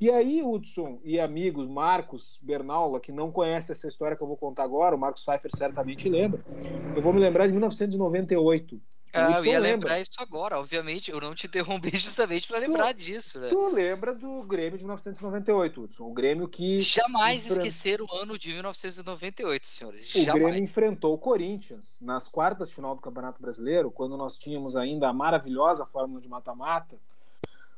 [0.00, 4.36] E aí, Hudson e amigos, Marcos Bernaula, que não conhece essa história que eu vou
[4.36, 6.44] contar agora, o Marcos Pfeiffer certamente lembra.
[6.94, 8.80] Eu vou me lembrar de 1998.
[9.12, 9.60] Ah, eu ia lembra.
[9.60, 11.10] lembrar isso agora, obviamente.
[11.10, 13.48] Eu não te interrompi justamente para lembrar tu, disso, né?
[13.48, 16.04] Tu lembra do Grêmio de 1998, Hudson?
[16.04, 16.78] O Grêmio que.
[16.78, 17.66] Jamais enfrent...
[17.66, 20.14] esquecer o ano de 1998, senhores.
[20.14, 20.44] O Jamais.
[20.44, 25.08] Grêmio enfrentou o Corinthians nas quartas de final do Campeonato Brasileiro, quando nós tínhamos ainda
[25.08, 26.96] a maravilhosa fórmula de mata-mata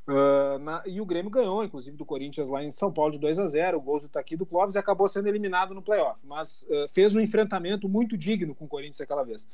[0.09, 3.39] Uh, na, e o Grêmio ganhou, inclusive, do Corinthians lá em São Paulo de 2
[3.39, 6.19] a 0 o gol do Taqui do Clóvis e acabou sendo eliminado no playoff.
[6.25, 9.49] Mas uh, fez um enfrentamento muito digno com o Corinthians aquela vez.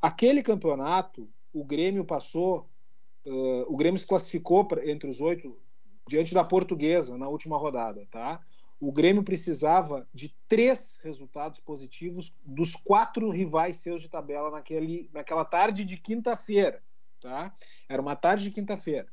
[0.00, 2.68] Aquele campeonato, o Grêmio passou,
[3.24, 5.56] uh, o Grêmio se classificou pra, entre os oito
[6.06, 8.40] diante da Portuguesa na última rodada, tá?
[8.78, 15.44] O Grêmio precisava de três resultados positivos dos quatro rivais seus de tabela naquele, naquela
[15.44, 16.82] tarde de quinta-feira,
[17.20, 17.54] tá?
[17.88, 19.08] Era uma tarde de quinta-feira.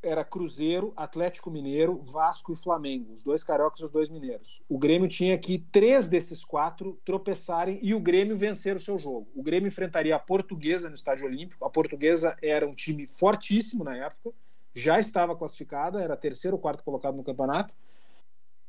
[0.00, 4.62] Era Cruzeiro, Atlético Mineiro, Vasco e Flamengo, os dois cariocas e os dois mineiros.
[4.68, 9.28] O Grêmio tinha que três desses quatro tropeçarem e o Grêmio vencer o seu jogo.
[9.34, 11.64] O Grêmio enfrentaria a Portuguesa no Estádio Olímpico.
[11.64, 14.32] A Portuguesa era um time fortíssimo na época,
[14.72, 17.74] já estava classificada, era terceiro ou quarto colocado no campeonato.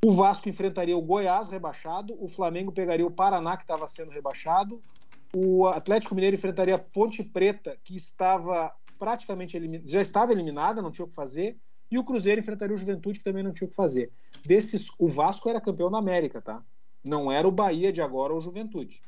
[0.04, 4.80] O Vasco enfrentaria o Goiás rebaixado, o Flamengo pegaria o Paraná que estava sendo rebaixado,
[5.32, 11.08] o Atlético Mineiro enfrentaria Ponte Preta que estava praticamente já estava eliminada, não tinha o
[11.08, 11.56] que fazer,
[11.90, 14.12] e o Cruzeiro enfrentaria o Juventude, que também não tinha o que fazer.
[14.44, 16.62] Desses, o Vasco era campeão da América, tá?
[17.02, 19.02] Não era o Bahia de agora ou o Juventude.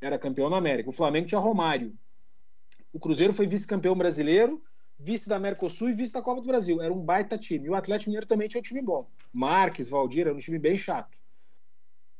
[0.00, 0.88] Era campeão da América.
[0.88, 1.94] O Flamengo tinha Romário.
[2.92, 4.62] O Cruzeiro foi vice-campeão brasileiro,
[4.98, 6.80] vice da Mercosul e vice da Copa do Brasil.
[6.80, 7.66] Era um baita time.
[7.66, 9.06] E o Atlético Mineiro também tinha um time bom.
[9.32, 11.18] Marques, Valdir, era um time bem chato.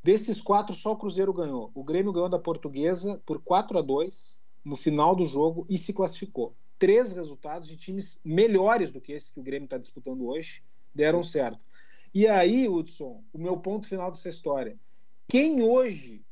[0.03, 1.71] Desses quatro, só o Cruzeiro ganhou.
[1.75, 5.93] O Grêmio ganhou da Portuguesa por 4 a 2 no final do jogo e se
[5.93, 10.63] classificou três resultados de times melhores do que esse que o Grêmio está disputando hoje
[10.95, 11.65] deram certo.
[12.13, 14.79] E aí, Hudson, o meu ponto final dessa história.
[15.27, 16.23] Quem hoje,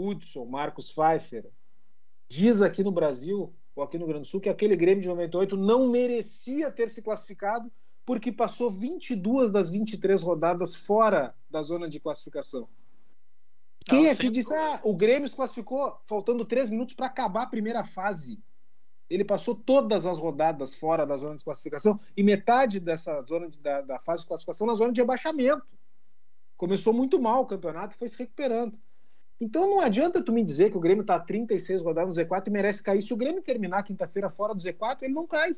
[0.00, 1.50] Hudson, Marcos Pfeiffer,
[2.30, 5.08] diz aqui no Brasil, ou aqui no Rio Grande do Sul, que aquele Grêmio de
[5.08, 7.70] 98 não merecia ter se classificado
[8.06, 12.66] porque passou 22 das 23 rodadas fora da zona de classificação.
[13.84, 17.48] Quem não, aqui disse, ah, o Grêmio se classificou faltando três minutos para acabar a
[17.50, 18.42] primeira fase?
[19.10, 23.58] Ele passou todas as rodadas fora da zona de classificação e metade dessa zona de,
[23.58, 25.66] da, da, fase de classificação na zona de abaixamento.
[26.56, 28.78] Começou muito mal o campeonato e foi se recuperando.
[29.40, 32.50] Então não adianta tu me dizer que o Grêmio está 36 rodadas no Z4 e
[32.50, 33.02] merece cair.
[33.02, 35.56] Se o Grêmio terminar quinta-feira fora do Z4, ele não cai.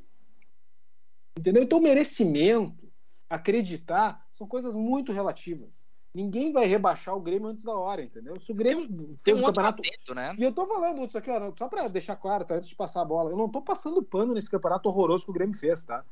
[1.39, 1.63] Entendeu?
[1.63, 2.91] Então merecimento,
[3.29, 5.85] acreditar, são coisas muito relativas.
[6.15, 8.39] Ninguém vai rebaixar o Grêmio antes da hora, entendeu?
[8.39, 9.83] Se o Grêmio tem, fez um o campeonato.
[10.15, 10.35] Né?
[10.39, 13.01] E eu tô falando isso aqui, ó, só para deixar claro, tá, antes de passar
[13.01, 13.31] a bola.
[13.31, 16.05] Eu não tô passando pano nesse campeonato horroroso que o Grêmio fez, tá?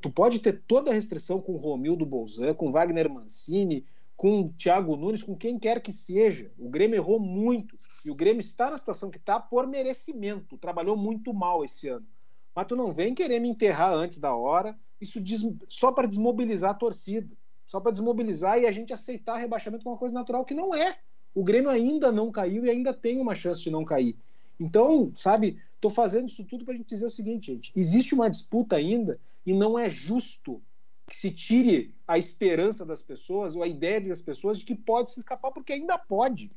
[0.00, 4.52] Tu pode ter toda a restrição com o Romildo Bolzan, com Wagner Mancini, com o
[4.54, 6.50] Thiago Nunes, com quem quer que seja.
[6.58, 7.78] O Grêmio errou muito.
[8.04, 10.58] E o Grêmio está na situação que está por merecimento.
[10.58, 12.06] Trabalhou muito mal esse ano.
[12.52, 15.42] Mas tu não vem querer me enterrar antes da hora, isso diz...
[15.68, 19.98] só para desmobilizar a torcida só para desmobilizar e a gente aceitar rebaixamento como uma
[19.98, 20.96] coisa natural que não é.
[21.34, 24.16] O Grêmio ainda não caiu e ainda tem uma chance de não cair.
[24.58, 28.30] Então, sabe, estou fazendo isso tudo para a gente dizer o seguinte, gente: existe uma
[28.30, 30.62] disputa ainda e não é justo
[31.08, 35.10] que se tire a esperança das pessoas ou a ideia das pessoas de que pode
[35.10, 36.50] se escapar, porque ainda pode.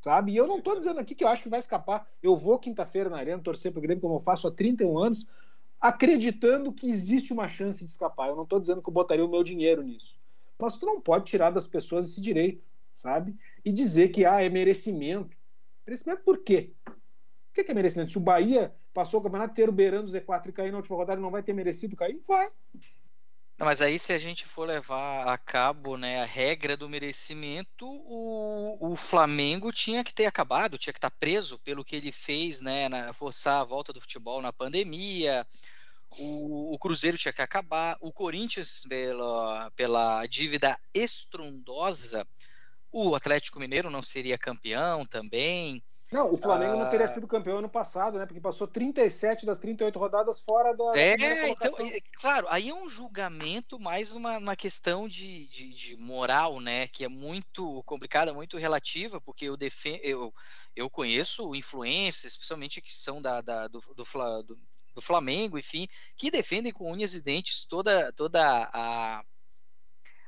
[0.00, 0.32] Sabe?
[0.32, 2.08] E eu não estou dizendo aqui que eu acho que vai escapar.
[2.22, 5.26] Eu vou quinta-feira na Arena torcer para o Grêmio, como eu faço há 31 anos,
[5.80, 8.28] acreditando que existe uma chance de escapar.
[8.28, 10.18] Eu não estou dizendo que eu botaria o meu dinheiro nisso.
[10.60, 12.62] Mas tu não pode tirar das pessoas esse direito,
[12.94, 13.36] sabe?
[13.64, 15.36] E dizer que ah, é merecimento.
[15.86, 16.72] Merecimento por quê?
[16.86, 18.12] O que é merecimento?
[18.12, 21.20] Se o Bahia passou o campeonato inteiro beirando o Z4 e cair na última rodada,
[21.20, 22.20] não vai ter merecido cair?
[22.26, 22.48] Vai.
[23.58, 28.92] Mas aí, se a gente for levar a cabo né, a regra do merecimento, o,
[28.92, 32.88] o Flamengo tinha que ter acabado, tinha que estar preso pelo que ele fez, né,
[32.88, 35.46] na, forçar a volta do futebol na pandemia.
[36.18, 37.96] O, o Cruzeiro tinha que acabar.
[38.00, 42.26] O Corinthians, pela, pela dívida estrondosa,
[42.92, 45.82] o Atlético Mineiro não seria campeão também.
[46.10, 47.08] Não, o Flamengo não teria ah.
[47.08, 48.26] sido campeão ano passado, né?
[48.26, 50.98] Porque passou 37 das 38 rodadas fora da.
[50.98, 55.96] É, então, é, claro, aí é um julgamento mais uma, uma questão de, de, de,
[55.96, 56.88] moral, né?
[56.88, 60.00] Que é muito complicada, muito relativa, porque eu defendo.
[60.02, 60.34] Eu,
[60.74, 64.02] eu conheço influências, especialmente que são da, da do, do,
[64.42, 64.58] do,
[65.00, 69.24] do Flamengo, enfim, que defendem com unhas e dentes toda, toda a,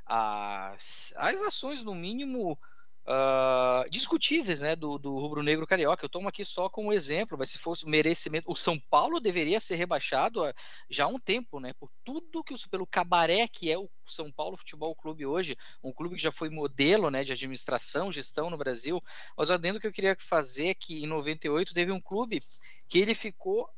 [0.06, 2.58] as, as ações, no mínimo
[3.06, 6.04] uh, discutíveis né, do, do rubro-negro carioca.
[6.04, 9.76] Eu tomo aqui só como exemplo, mas se fosse merecimento, o São Paulo deveria ser
[9.76, 10.42] rebaixado
[10.88, 11.72] já há um tempo, né?
[11.74, 15.92] Por tudo que o, pelo cabaré que é o São Paulo Futebol Clube hoje, um
[15.92, 19.02] clube que já foi modelo né, de administração, gestão no Brasil.
[19.36, 22.42] Mas o adendo que eu queria fazer é que em 98 teve um clube
[22.88, 23.68] que ele ficou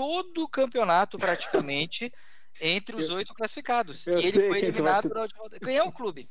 [0.00, 2.10] todo o campeonato praticamente
[2.58, 4.06] entre os oito classificados.
[4.06, 6.26] e ele foi eliminado por Quem é o clube?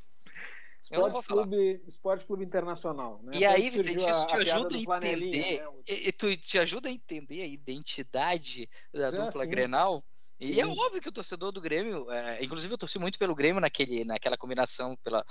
[0.82, 3.20] Esporte Clube, Esporte Clube Internacional.
[3.22, 3.34] Né?
[3.36, 5.60] E aí, Vicente, isso te ajuda a entender.
[5.60, 5.68] Né?
[5.88, 9.50] E, tu te ajuda a entender a identidade da é, dupla sim.
[9.50, 10.04] Grenal.
[10.40, 10.62] E sim.
[10.62, 14.04] é óbvio que o torcedor do Grêmio, é, inclusive eu torci muito pelo Grêmio naquele,
[14.04, 15.24] naquela combinação pela,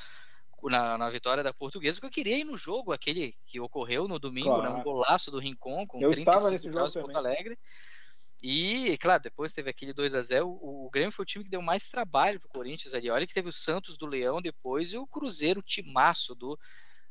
[0.64, 4.18] na, na, vitória da portuguesa, porque eu queria ir no jogo, aquele que ocorreu no
[4.18, 4.62] domingo, claro.
[4.62, 7.58] né, um golaço do Rincon com eu 35 estava nesse jogo Porto Alegre.
[8.42, 11.50] E, claro, depois teve aquele 2 a 0 o, o Grêmio foi o time que
[11.50, 13.10] deu mais trabalho pro Corinthians ali.
[13.10, 16.58] Olha que teve o Santos do Leão depois e o Cruzeiro timaço do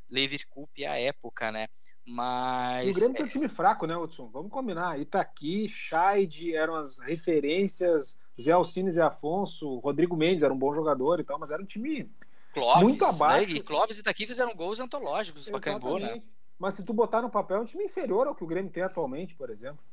[0.08, 1.68] Lever Cup à época, né?
[2.06, 2.86] Mas.
[2.86, 3.16] E o Grêmio é...
[3.18, 4.28] tem um time fraco, né, Hudson?
[4.28, 4.98] Vamos combinar.
[4.98, 11.20] Itaqui, Scheid eram as referências, Zé Alcines e Afonso, Rodrigo Mendes era um bom jogador
[11.20, 12.10] e tal, mas era um time
[12.54, 13.48] Clóvis, muito abaixo.
[13.48, 13.56] Né?
[13.56, 16.22] E Clóvis e Itaqui fizeram gols antológicos para Pacaembu, né?
[16.58, 18.82] Mas se tu botar no papel, é um time inferior ao que o Grêmio tem
[18.82, 19.84] atualmente, por exemplo.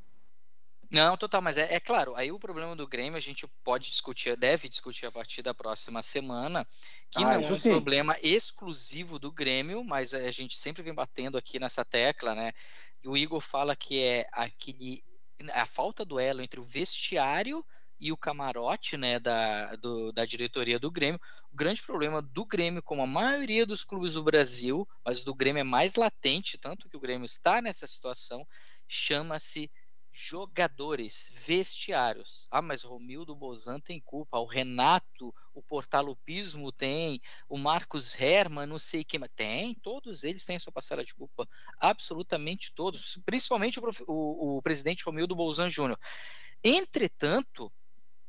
[0.91, 4.37] Não, total, mas é, é, claro, aí o problema do Grêmio a gente pode discutir,
[4.37, 6.65] deve discutir a partir da próxima semana,
[7.09, 7.69] que ah, não é um sim.
[7.69, 12.51] problema exclusivo do Grêmio, mas a gente sempre vem batendo aqui nessa tecla, né?
[13.03, 15.03] E o Igor fala que é aquele
[15.53, 17.65] a falta do elo entre o vestiário
[17.99, 21.19] e o camarote né, da, do, da diretoria do Grêmio.
[21.51, 25.61] O grande problema do Grêmio, como a maioria dos clubes do Brasil, mas do Grêmio
[25.61, 28.45] é mais latente, tanto que o Grêmio está nessa situação,
[28.87, 29.71] chama-se
[30.15, 32.47] jogadores, vestiários.
[32.49, 38.79] Ah, mas Romildo Bozan tem culpa, o Renato, o Portalupismo tem, o Marcos Herman, não
[38.79, 41.47] sei quem, tem, todos eles têm sua parcela de culpa,
[41.79, 45.99] absolutamente todos, principalmente o, o, o presidente Romildo Bozan Júnior.
[46.63, 47.69] Entretanto,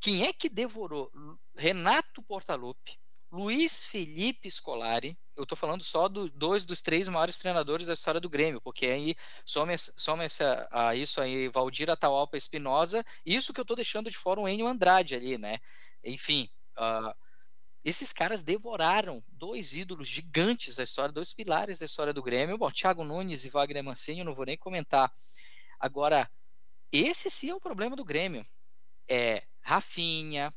[0.00, 1.10] quem é que devorou?
[1.54, 2.98] Renato Portaluppi,
[3.30, 8.20] Luiz Felipe Scolari, eu estou falando só dos dois dos três maiores treinadores da história
[8.20, 9.72] do Grêmio, porque aí some
[10.24, 14.48] essa, a isso aí, Valdir Atahualpa Espinosa, isso que eu estou deixando de fora o
[14.48, 15.58] Enio Andrade ali, né?
[16.02, 17.14] Enfim, uh,
[17.84, 22.58] esses caras devoraram dois ídolos gigantes da história, dois pilares da história do Grêmio.
[22.58, 25.12] Bom, Thiago Nunes e Wagner Mancini, eu não vou nem comentar.
[25.78, 26.28] Agora,
[26.90, 28.44] esse sim é o problema do Grêmio.
[29.08, 30.52] É Rafinha,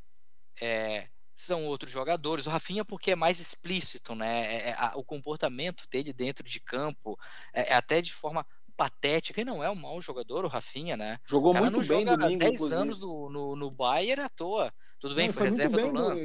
[0.60, 1.08] é
[1.40, 2.46] são outros jogadores.
[2.46, 4.46] O Rafinha porque é mais explícito, né?
[4.46, 7.18] É, é, a, o comportamento dele dentro de campo
[7.52, 9.40] é, é, até de forma patética.
[9.40, 11.18] E não é um mau jogador, o Rafinha, né?
[11.26, 12.80] Jogou muito bem joga domingo, 10 inclusive.
[12.80, 14.72] anos no, no, no Bayern à toa.
[15.00, 16.16] Tudo bem, não, foi, foi reserva do Lan.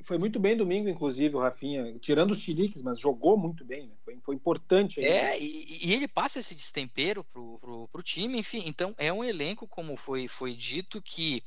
[0.00, 3.94] Foi muito bem domingo, inclusive, o Rafinha, tirando os chiliques, mas jogou muito bem, né?
[4.02, 5.00] foi, foi importante.
[5.00, 9.12] Aí, é, e, e, ele passa esse destempero pro, pro, pro time, enfim, então é
[9.12, 11.44] um elenco, como foi, foi dito, que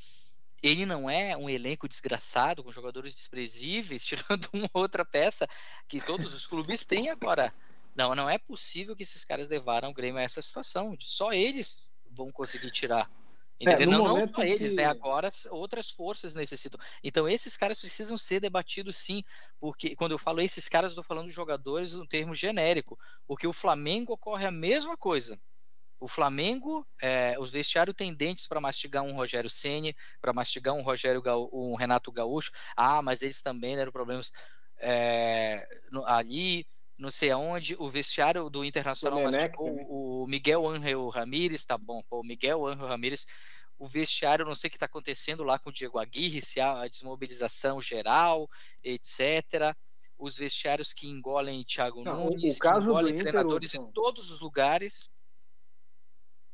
[0.66, 5.48] ele não é um elenco desgraçado, com jogadores desprezíveis, tirando uma outra peça
[5.88, 7.54] que todos os clubes têm agora.
[7.96, 10.96] Não, não é possível que esses caras levaram o Grêmio a essa situação.
[11.00, 13.10] Só eles vão conseguir tirar.
[13.58, 14.84] É, não, não só eles, né?
[14.84, 16.80] Agora outras forças necessitam.
[17.02, 19.24] Então, esses caras precisam ser debatidos sim,
[19.60, 23.54] porque quando eu falo esses caras, estou falando de jogadores no termo genérico, porque o
[23.54, 25.40] Flamengo ocorre a mesma coisa.
[26.00, 30.82] O Flamengo, é, os vestiários têm dentes para mastigar um Rogério Ceni, para mastigar um
[30.82, 31.22] Rogério
[31.54, 32.52] um Renato Gaúcho.
[32.76, 34.32] Ah, mas eles também deram problemas
[34.78, 37.76] é, no, ali, não sei aonde.
[37.80, 42.02] O vestiário do Internacional mastigou o Miguel Ángel Ramírez, tá bom.
[42.10, 43.26] Pô, o Miguel Ángel Ramírez,
[43.78, 46.82] o vestiário, não sei o que está acontecendo lá com o Diego Aguirre, se há
[46.82, 48.48] a desmobilização geral,
[48.84, 49.76] etc.
[50.18, 53.90] os vestiários que engolem Thiago Não, o- Nunes, o caso engolem Inter, treinadores Hudson.
[53.90, 55.10] em todos os lugares.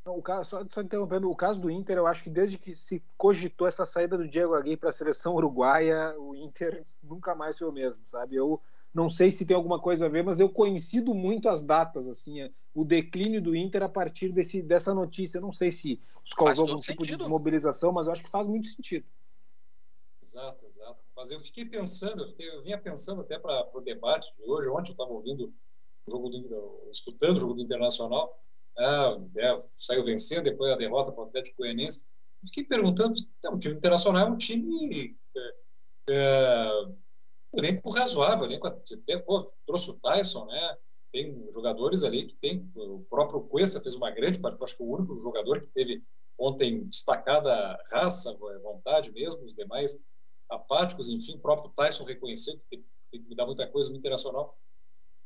[0.05, 3.03] O caso, só, só interrompendo, o caso do Inter, eu acho que desde que se
[3.15, 7.67] cogitou essa saída do Diego Aguirre para a seleção uruguaia, o Inter nunca mais foi
[7.67, 8.35] o mesmo, sabe?
[8.35, 8.59] Eu
[8.91, 12.41] não sei se tem alguma coisa a ver, mas eu coincido muito as datas, assim,
[12.41, 15.37] é, o declínio do Inter a partir desse, dessa notícia.
[15.37, 18.47] Eu não sei se isso causou algum tipo de desmobilização, mas eu acho que faz
[18.47, 19.05] muito sentido.
[20.23, 21.03] Exato, exato.
[21.15, 24.67] Mas eu fiquei pensando, eu, fiquei- eu vinha pensando até para o debate de hoje.
[24.69, 25.53] Ontem eu estava ouvindo
[26.07, 28.39] o jogo do, escutando o jogo do Internacional.
[28.77, 32.05] Ah, é, saiu vencendo depois da derrota para o Atlético Goianiense.
[32.45, 35.53] Fiquei perguntando, não, o time internacional é um time é,
[36.09, 36.71] é,
[37.53, 40.77] um elenco razoável, elenco até, pô, trouxe o Tyson, né?
[41.11, 44.89] Tem jogadores ali que tem, o próprio Cuesta fez uma grande partida, acho que o
[44.89, 46.01] único jogador que teve
[46.37, 50.01] ontem destacada raça, vontade mesmo, os demais
[50.49, 54.57] apáticos, enfim, o próprio Tyson reconheceu que tem, tem que mudar muita coisa no Internacional.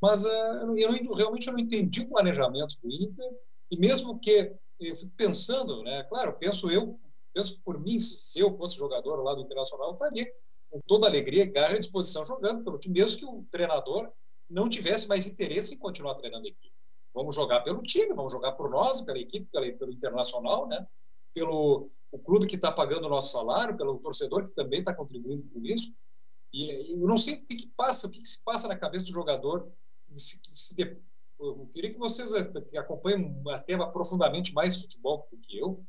[0.06, 3.32] Mas uh, eu, não, realmente eu não entendi o planejamento do Inter,
[3.72, 7.00] e mesmo que eu fico pensando, né, claro, penso eu,
[7.34, 10.32] penso por mim, se, eu fosse jogador lá do Internacional, eu estaria
[10.70, 14.12] com toda alegria, garra e disposição jogando pelo time, mesmo que o treinador
[14.48, 16.72] não tivesse mais interesse em continuar treinando a equipe.
[17.12, 20.86] Vamos jogar pelo time, vamos jogar por nós, pela equipe, pela, pelo Internacional, né?
[21.34, 25.44] pelo o clube que está pagando o nosso salário, pelo torcedor que também está contribuindo
[25.52, 25.94] com isso.
[26.54, 28.78] E, e, eu não sei o que, que passa, o que, que, se passa na
[28.78, 29.70] cabeça do jogador.
[30.16, 30.98] Se, se,
[31.40, 32.32] eu queria que vocês
[32.70, 35.84] que acompanhem até profundamente mais futebol do que eu,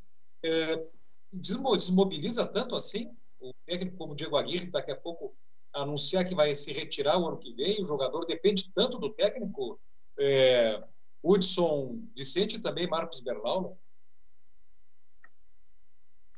[0.44, 0.86] é,
[1.32, 5.34] desmobiliza tanto assim o técnico como o Diego Aguirre daqui a pouco
[5.72, 9.78] anunciar que vai se retirar o ano que vem, o jogador depende tanto do técnico
[10.18, 10.82] é,
[11.22, 13.78] Hudson Vicente e também Marcos Bernal.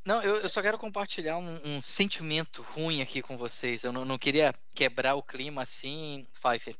[0.04, 3.84] Não, eu, eu, só quero compartilhar um, um, sentimento ruim aqui com vocês.
[3.84, 6.74] Eu não, não, queria quebrar o clima assim, Pfeiffer.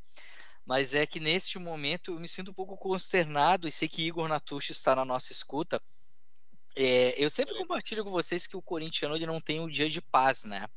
[0.68, 4.28] Mas é que neste momento eu me sinto um pouco consternado e sei que Igor
[4.28, 5.81] Natucci está na nossa escuta.
[6.76, 10.02] É, eu sempre compartilho com vocês que o corintiano ele não tem um dia de
[10.02, 10.68] paz, né?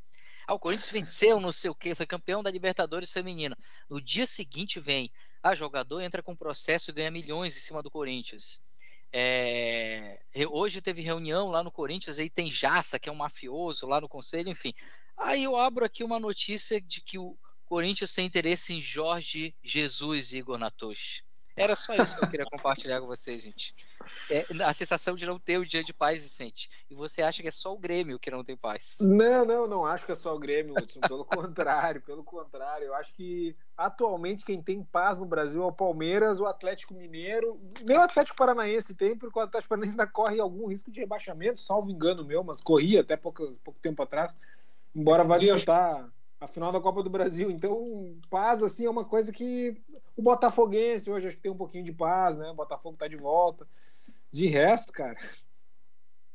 [0.48, 3.54] Ah, o Corinthians venceu, não sei o que, foi campeão da Libertadores feminina.
[3.90, 5.12] No dia seguinte vem,
[5.44, 8.64] ah, jogador entra com processo e ganha milhões em cima do Corinthians.
[9.12, 14.00] É, hoje teve reunião lá no Corinthians, aí tem Jaça, que é um mafioso lá
[14.00, 14.74] no conselho, enfim.
[15.18, 17.38] Aí eu abro aqui uma notícia de que o
[17.72, 21.24] Corinthians tem interesse em Jorge Jesus e Igor Natucci.
[21.56, 23.74] Era só isso que eu queria compartilhar com vocês, gente.
[24.30, 26.70] É, a sensação de não ter o dia de paz, Vicente.
[26.90, 28.98] E você acha que é só o Grêmio que não tem paz?
[29.00, 31.00] Não, não, não acho que é só o Grêmio, Hudson.
[31.00, 32.88] Pelo contrário, pelo contrário.
[32.88, 37.58] Eu acho que atualmente quem tem paz no Brasil é o Palmeiras, o Atlético Mineiro.
[37.86, 41.62] Nem o Atlético Paranaense tem, porque o Atlético Paranaense ainda corre algum risco de rebaixamento,
[41.62, 44.36] salvo engano meu, mas corria até pouco, pouco tempo atrás.
[44.94, 47.52] Embora vá disputar a final da Copa do Brasil.
[47.52, 49.80] Então, paz, assim, é uma coisa que
[50.18, 52.50] o Botafoguense hoje acho que tem um pouquinho de paz, né?
[52.50, 53.68] O Botafogo tá de volta.
[54.32, 55.16] De resto, cara,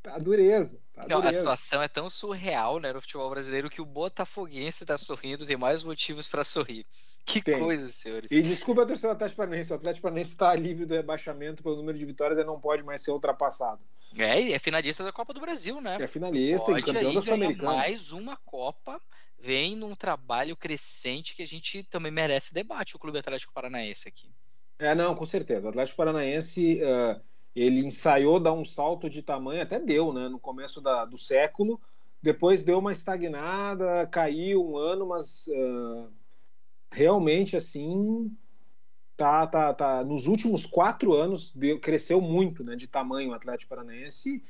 [0.01, 0.79] tá dureza.
[0.93, 1.29] Tá Não, dureza.
[1.29, 5.57] a situação é tão surreal, né, no futebol brasileiro que o Botafoguense tá sorrindo, tem
[5.57, 6.85] mais motivos para sorrir.
[7.25, 7.59] Que Tem.
[7.59, 8.31] coisa, senhores.
[8.31, 9.73] E desculpa a torcida do Atlético Paranaense.
[9.73, 13.01] O Atlético Paranaense está livre do rebaixamento pelo número de vitórias e não pode mais
[13.01, 13.81] ser ultrapassado.
[14.17, 15.97] É, e é finalista da Copa do Brasil, né?
[15.99, 17.73] É finalista Pode e campeão da Sul-Americana.
[17.73, 19.01] mais uma Copa,
[19.39, 24.29] vem num trabalho crescente que a gente também merece debate, o Clube Atlético Paranaense aqui.
[24.79, 25.65] É, não, com certeza.
[25.65, 27.21] O Atlético Paranaense uh,
[27.55, 30.29] ele ensaiou dar um salto de tamanho, até deu, né?
[30.29, 31.81] No começo da, do século.
[32.21, 36.11] Depois deu uma estagnada, caiu um ano, mas uh,
[36.91, 38.31] realmente assim
[39.15, 40.03] tá, tá, tá.
[40.03, 42.75] Nos últimos quatro anos deu, cresceu muito, né?
[42.75, 44.43] De tamanho o Atlético Paranaense.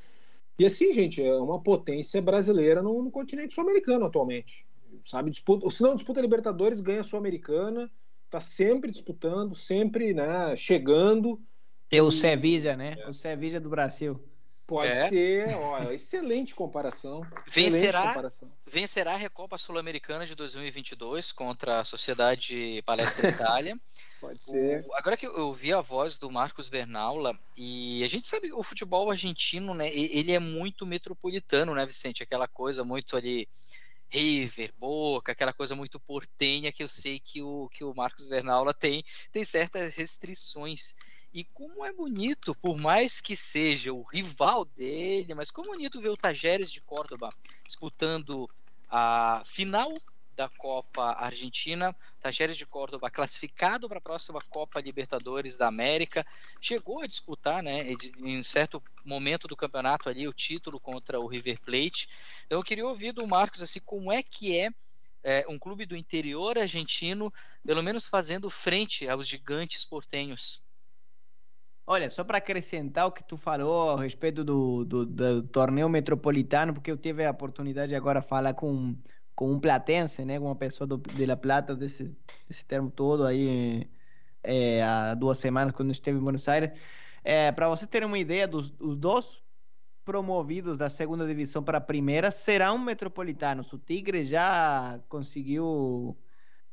[0.59, 4.66] E assim, gente, é uma potência brasileira no, no continente sul-americano atualmente.
[5.03, 7.89] Sabe, disputa, se não disputa Libertadores, ganha Sul-Americana,
[8.29, 11.41] tá sempre disputando, sempre né, chegando.
[11.89, 12.95] É o Sevilla, né?
[12.99, 13.09] É.
[13.09, 14.21] O Sevilla do Brasil.
[14.65, 15.07] Pode É.
[15.07, 17.21] ser, ó, excelente comparação.
[17.47, 18.51] excelente Vencerá, comparação.
[18.69, 23.79] vencerá a Recopa Sul-Americana de 2022 contra a Sociedade Palestra Itália.
[24.19, 24.83] Pode ser.
[24.85, 28.53] O- agora que eu- vi a voz do Marcos Bernaula, e a gente sabe que
[28.53, 32.21] o futebol argentino, né, e- ele é muito metropolitano, né, Vicente?
[32.23, 33.47] Aquela coisa muito ali,
[34.09, 38.73] River, Boca, aquela coisa muito portenha que eu sei que o, que o Marcos Bernaula
[38.73, 40.95] tem, tem certas restrições.
[41.33, 46.01] E como é bonito, por mais que seja o rival dele, mas como é bonito
[46.01, 47.29] ver o Tajeres de Córdoba
[47.65, 48.49] disputando
[48.89, 49.93] a final
[50.37, 56.25] da Copa Argentina, Tajeres de Córdoba classificado para a próxima Copa Libertadores da América,
[56.61, 57.87] chegou a disputar, né,
[58.19, 62.07] em certo momento do campeonato ali o título contra o River Plate.
[62.45, 64.69] Então eu queria ouvir do Marcos assim, como é que é
[65.23, 67.33] é, um clube do interior argentino,
[67.65, 70.63] pelo menos fazendo frente aos gigantes portenhos.
[71.85, 76.73] Olha, só para acrescentar o que tu falou a respeito do, do, do, torneio metropolitano,
[76.73, 78.95] porque eu tive a oportunidade agora de falar com,
[79.37, 82.11] com um platense, né, com uma pessoa do, de La Plata, desse,
[82.49, 83.87] desse termo todo aí,
[84.43, 86.71] é, há duas semanas, quando esteve em Buenos Aires.
[87.23, 89.39] É, para vocês terem uma ideia, dos os dois
[90.03, 93.71] promovidos da segunda divisão para a primeira serão metropolitanos.
[93.71, 96.17] O Tigre já conseguiu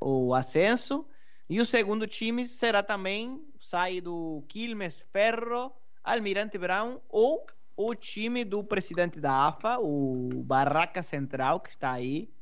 [0.00, 1.06] o ascenso
[1.50, 5.70] e o segundo time será também sai do Quilmes Ferro,
[6.02, 7.44] Almirante Brown ou
[7.76, 12.32] o time do presidente da AFA, o Barraca Central, que está aí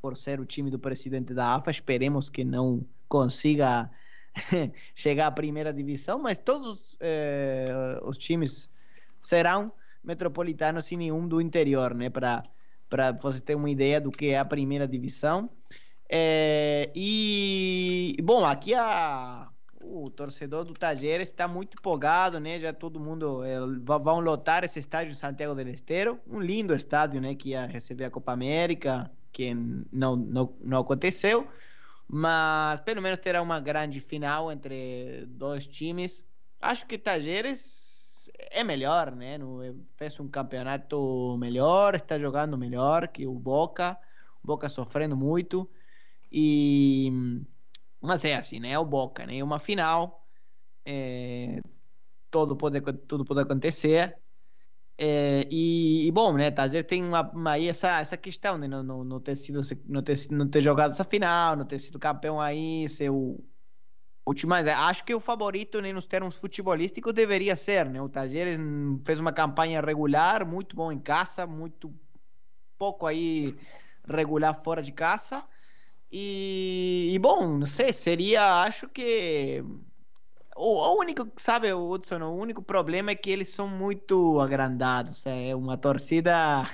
[0.00, 1.70] por ser o time do presidente da AFA.
[1.70, 3.90] Esperemos que não consiga
[4.94, 8.68] chegar à primeira divisão, mas todos eh, os times
[9.20, 9.72] serão
[10.02, 12.08] metropolitanos e nenhum do interior, né?
[12.10, 12.42] Para
[13.20, 15.50] você ter uma ideia do que é a primeira divisão.
[16.08, 22.58] É, e, bom, aqui a, o torcedor do Tajer está muito empolgado, né?
[22.58, 27.20] Já todo mundo é, vão lotar esse estádio de Santiago del Estero, um lindo estádio,
[27.20, 27.34] né?
[27.34, 31.46] Que ia receber a Copa América, que não, não, não aconteceu,
[32.08, 36.24] mas pelo menos terá uma grande final entre dois times.
[36.60, 39.38] Acho que Tajeres é melhor, né?
[39.96, 43.96] Fez um campeonato melhor, está jogando melhor que o Boca.
[44.42, 45.70] O Boca sofrendo muito.
[46.32, 47.12] E
[48.00, 48.72] mas é assim, né?
[48.72, 49.40] É o Boca, né?
[49.40, 50.26] Uma final,
[50.84, 51.60] é...
[52.28, 54.18] tudo pode tudo pode acontecer.
[54.98, 55.46] É...
[55.50, 56.50] e, e, bom, né?
[56.50, 60.02] Tajer tem uma, uma, aí essa essa questão de não, não, não ter sido não
[60.02, 63.38] ter, não ter jogado essa final, não ter sido campeão aí, ser o
[64.28, 68.02] Últimas, acho que o favorito né, nos termos futebolísticos deveria ser, né?
[68.02, 68.60] O Tajeres
[69.02, 71.90] fez uma campanha regular, muito bom em casa, muito
[72.76, 73.56] pouco aí
[74.06, 75.42] regular fora de casa.
[76.12, 79.64] E, e bom, não sei, seria, acho que
[80.58, 85.24] o, o, único, sabe, Hudson, o único problema é que eles são muito agrandados.
[85.24, 86.68] É uma torcida.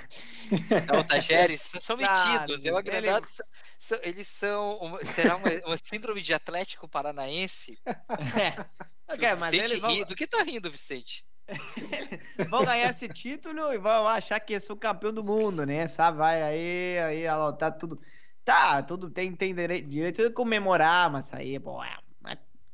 [0.91, 2.65] Não, o Tajeres são metidos.
[2.65, 3.43] Eu agrandado, eles...
[3.79, 4.79] São, eles são.
[4.79, 7.79] Uma, será uma, uma, síndrome de Atlético Paranaense?
[9.07, 9.15] É.
[9.15, 9.91] Okay, mas Vicente vão...
[9.91, 10.05] ri...
[10.07, 11.27] Do que tá rindo, Vicente?
[12.49, 15.87] vão ganhar esse título e vão achar que são campeão do mundo, né?
[15.87, 16.19] Sabe?
[16.19, 18.01] Vai aí, aí, alotar tudo.
[18.43, 21.97] Tá, tudo tem, tem direito, direito de comemorar, mas aí, pô, é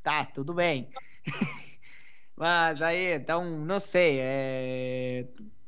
[0.03, 0.89] tá, tudo bem.
[2.37, 4.17] Mas aí, então, não sei.
[4.19, 5.27] É...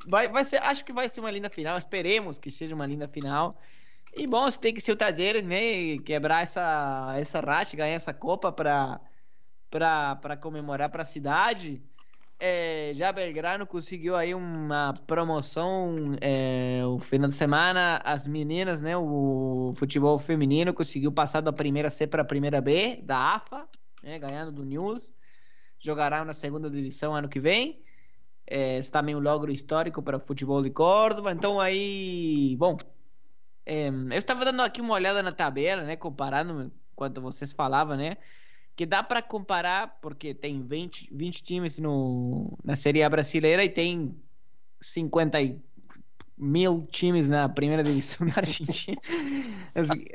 [0.09, 1.78] Vai, vai ser, acho que vai ser uma linda final.
[1.78, 3.61] Esperemos que seja uma linda final.
[4.14, 5.99] E bom, você tem que ser o Tajeres, né?
[6.05, 9.01] Quebrar essa, essa racha, ganhar essa Copa para
[9.70, 11.83] para comemorar para a cidade.
[12.39, 18.01] É, já Belgrano conseguiu aí uma promoção é, o final de semana.
[18.05, 18.97] As meninas, né?
[18.97, 23.68] O futebol feminino conseguiu passar da primeira C para a primeira B da AFA
[24.03, 25.12] né, ganhando do News.
[25.78, 27.82] Jogará na segunda divisão ano que vem.
[28.46, 31.32] É, isso também é um logro histórico para o futebol de Córdoba.
[31.32, 32.76] Então aí, bom,
[33.64, 38.16] é, eu estava dando aqui uma olhada na tabela, né, comparando enquanto vocês falavam, né,
[38.74, 43.68] que dá para comparar porque tem 20, 20 times no, na Série A brasileira e
[43.68, 44.16] tem
[44.80, 45.38] 50
[46.37, 49.01] mil times na primeira divisão da Argentina.
[49.74, 50.07] Assim,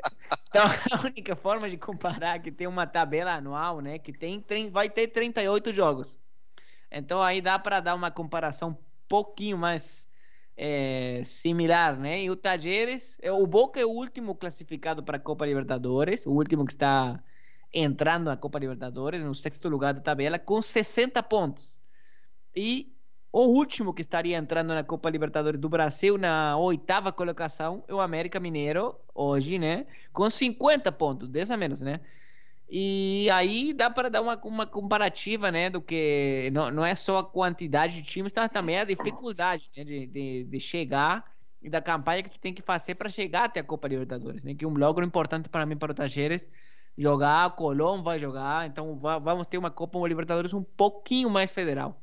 [0.48, 4.42] então, a única forma de comparar é que tem uma tabela anual, né, que tem,
[4.70, 6.16] vai ter 38 jogos.
[6.90, 8.76] Então aí dá para dar uma comparação um
[9.08, 10.08] pouquinho mais
[10.56, 12.22] é, similar, né?
[12.22, 16.32] E o Tajeres, é, o Boca é o último classificado para a Copa Libertadores, o
[16.32, 17.22] último que está
[17.72, 21.78] entrando na Copa Libertadores, no sexto lugar da tabela, com 60 pontos.
[22.56, 22.92] E
[23.32, 28.00] o último que estaria entrando na Copa Libertadores do Brasil na oitava colocação é o
[28.00, 29.86] América Mineiro, hoje, né?
[30.12, 32.00] Com 50 pontos, 10 a menos, né?
[32.70, 35.70] E aí dá para dar uma, uma comparativa, né?
[35.70, 39.84] Do que não, não é só a quantidade de times, mas também a dificuldade né,
[39.84, 41.24] de, de, de chegar
[41.60, 44.54] e da campanha que tu tem que fazer para chegar até a Copa Libertadores, né?
[44.54, 46.46] Que é um logro importante para mim, para o Tajeres,
[46.96, 52.02] jogar, Colón vai jogar, então vamos ter uma Copa Libertadores um pouquinho mais federal.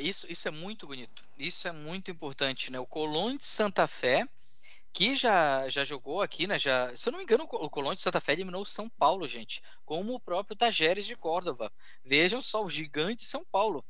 [0.00, 1.22] Isso, isso é muito bonito.
[1.38, 2.80] Isso é muito importante, né?
[2.80, 4.26] O Colón de Santa Fé,
[4.92, 6.58] que já, já jogou aqui, né?
[6.58, 9.28] Já, se eu não me engano, o Colón de Santa Fé eliminou o São Paulo,
[9.28, 9.62] gente.
[9.84, 11.70] Como o próprio Tajeres de Córdoba.
[12.04, 13.84] Vejam só, o gigante São Paulo.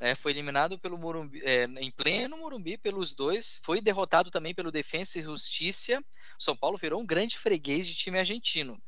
[0.00, 3.60] É, foi eliminado pelo Morumbi, é, em pleno Morumbi pelos dois.
[3.62, 6.04] Foi derrotado também pelo Defensa e Justiça.
[6.38, 8.82] O São Paulo virou um grande freguês de time argentino.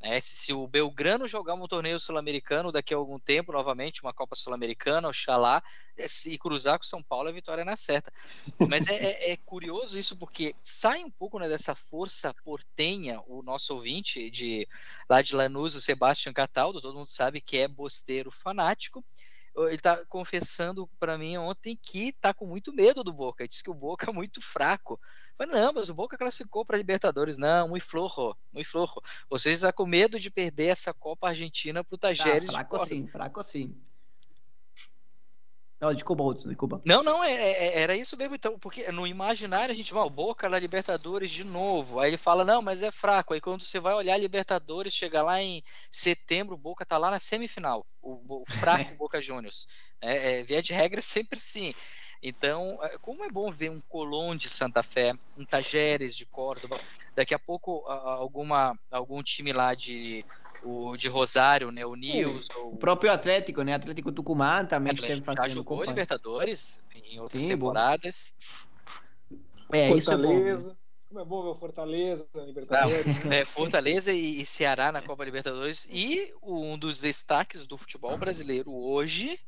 [0.00, 4.12] É, se, se, o Belgrano jogar um torneio sul-americano daqui a algum tempo, novamente, uma
[4.12, 5.60] Copa Sul-Americana, oxalá,
[5.96, 8.12] é, se cruzar com São Paulo, a vitória é na certa.
[8.68, 13.42] Mas é, é, é, curioso isso, porque sai um pouco né, dessa força portenha, o
[13.42, 14.68] nosso ouvinte de
[15.10, 19.04] lá de Lanús, o Sebastião Cataldo, todo mundo sabe que é bosteiro fanático,
[19.66, 23.42] ele está confessando para mim ontem que está com muito medo do Boca.
[23.42, 25.00] Ele disse que o Boca é muito fraco.
[25.38, 27.36] Mas não, mas o Boca classificou para Libertadores.
[27.36, 28.94] Não, muito flojo, muito flojo.
[29.30, 32.48] Vocês estão com medo de perder essa Copa Argentina para o Tajeres.
[32.48, 33.76] Ah, fraco sim, fraco sim.
[35.80, 36.80] Não, desculpa, Hudson, desculpa.
[36.84, 40.10] Não, não, é, é, era isso mesmo, então, porque no imaginário a gente vai, o
[40.10, 42.00] Boca na Libertadores de novo.
[42.00, 43.32] Aí ele fala, não, mas é fraco.
[43.32, 45.62] Aí quando você vai olhar a Libertadores, chega lá em
[45.92, 47.86] setembro, o Boca tá lá na semifinal.
[48.02, 49.68] O, o fraco Boca Juniors.
[50.00, 51.72] É, é, via de regra, sempre sim.
[52.22, 56.78] Então, é, como é bom ver um Colón de Santa Fé, um Tajeres de Córdoba,
[57.14, 60.24] daqui a pouco alguma, algum time lá de
[60.62, 61.86] o de Rosário, né?
[61.86, 62.48] O Nils.
[62.56, 63.74] O, o próprio Atlético, né?
[63.74, 65.48] Atlético Tucumã também Atlético esteve fazendo.
[65.48, 68.32] Já jogou Libertadores em outras Sim, temporadas.
[69.72, 70.78] É, isso é bom.
[71.08, 73.06] Como é bom ver o Fortaleza na Libertadores.
[73.06, 73.38] Não, né?
[73.40, 75.86] é, Fortaleza e, e Ceará na Copa Libertadores.
[75.90, 79.38] E um dos destaques do futebol brasileiro hoje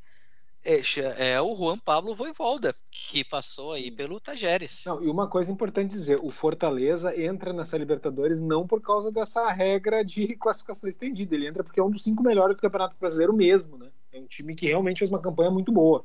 [0.64, 4.82] é, é, o Juan Pablo Voivolda, que passou aí pelo Tajeres.
[4.84, 9.50] Não, e uma coisa importante dizer, o Fortaleza entra nessa Libertadores não por causa dessa
[9.50, 13.32] regra de classificação estendida, ele entra porque é um dos cinco melhores do Campeonato Brasileiro
[13.32, 13.88] mesmo, né?
[14.12, 16.04] É um time que realmente fez uma campanha muito boa.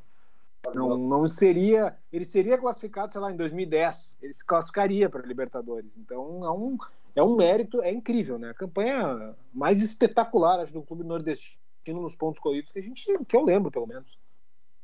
[0.74, 5.26] Não, não seria, ele seria classificado, sei lá, em 2010, ele se classificaria para a
[5.26, 5.92] Libertadores.
[5.98, 6.78] Então é um,
[7.16, 8.50] é um mérito, é incrível, né?
[8.50, 13.36] A campanha mais espetacular, acho, do clube nordestino nos pontos corridos que a gente, que
[13.36, 14.18] eu lembro, pelo menos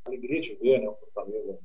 [0.04, 1.58] alegria de ver, né, o Fortaleza.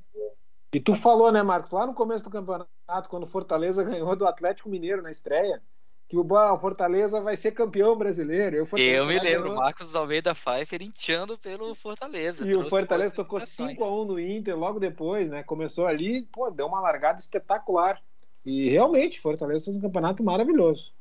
[0.74, 4.28] E tu falou, né, Marcos, lá no começo do campeonato, quando o Fortaleza ganhou do
[4.28, 5.62] Atlético Mineiro na estreia,
[6.08, 6.26] que o
[6.58, 8.56] Fortaleza vai ser campeão brasileiro.
[8.56, 9.56] Eu, eu me lembro, ganhou...
[9.56, 12.48] Marcos Almeida Pfeiffer inchando pelo Fortaleza.
[12.48, 15.44] E o Fortaleza tocou 5x1 no Inter logo depois, né?
[15.44, 18.02] Começou ali, pô, deu uma largada espetacular.
[18.46, 20.94] E realmente, Fortaleza fez um campeonato maravilhoso.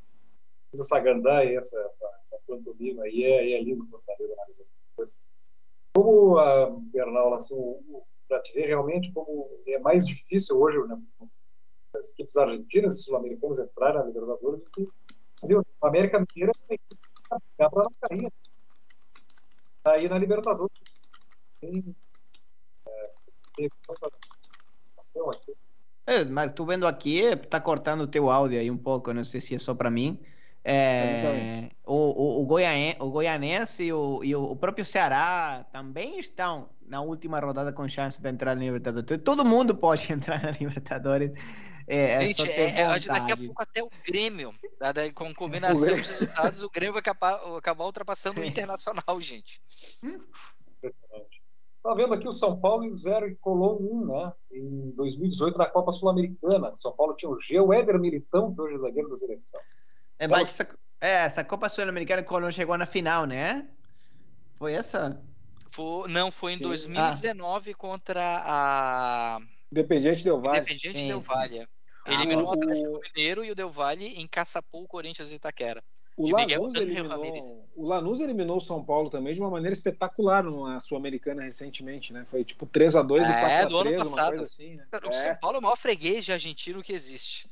[0.75, 5.07] Essa Sagandá e essa, essa, essa pantomima aí é, é lindo Fortaleza na
[5.97, 7.57] como a Bernal, assim,
[8.45, 11.01] te ver realmente como é mais difícil hoje né,
[11.99, 14.87] as equipes argentinas e sul-americanas entrarem na Libertadores do que
[15.41, 15.63] Brasil.
[15.81, 16.53] A América Mineira
[17.57, 18.33] para não cair.
[19.87, 20.77] Aí na Libertadores
[21.61, 21.97] tem,
[22.87, 23.03] é,
[23.57, 24.11] tem essa
[24.99, 25.55] ação aqui.
[26.07, 29.41] É, mas tu vendo aqui, tá cortando o teu áudio aí um pouco, não sei
[29.41, 30.23] se é só para mim.
[30.69, 36.69] É, o, o, o, Goianense, o Goianense e, o, e o próprio Ceará também estão
[36.89, 39.23] na última rodada com chance de entrar na Libertadores.
[39.23, 41.31] Todo mundo pode entrar na Libertadores.
[41.87, 44.53] É, é Gente, é, é, daqui a pouco até o Grêmio,
[45.15, 49.63] com combinação de resultados, o Grêmio vai acabar, acabar ultrapassando o Internacional, gente.
[51.81, 54.33] Tá vendo aqui o São Paulo em 0 e colou 1, um, né?
[54.51, 56.75] Em 2018 na Copa Sul-Americana.
[56.81, 59.61] São Paulo tinha o G, o Éder Militão, que hoje é zagueiro da seleção.
[60.19, 63.69] É, mas essa, é, essa Copa Sul-Americana que Colón chegou na final, né?
[64.59, 65.21] Foi essa?
[65.71, 66.63] Foi, não, foi em sim.
[66.63, 67.75] 2019 ah.
[67.75, 69.39] contra a.
[69.71, 70.59] Independiente Del Valle.
[70.59, 71.69] Independiente sim, Del Valle.
[72.07, 75.83] Ah, Eliminou o Atlético Mineiro e o Del Valle encaçapou o Corinthians e Itaquera.
[76.17, 80.81] O Lanús, eliminou, o Lanús eliminou o São Paulo também de uma maneira espetacular na
[80.81, 82.27] Sul-Americana recentemente, né?
[82.31, 84.87] Foi tipo 3x2 é, e 4x3, uma coisa assim, né?
[85.05, 85.13] O é.
[85.13, 87.51] São Paulo é o maior freguês de argentino que existe.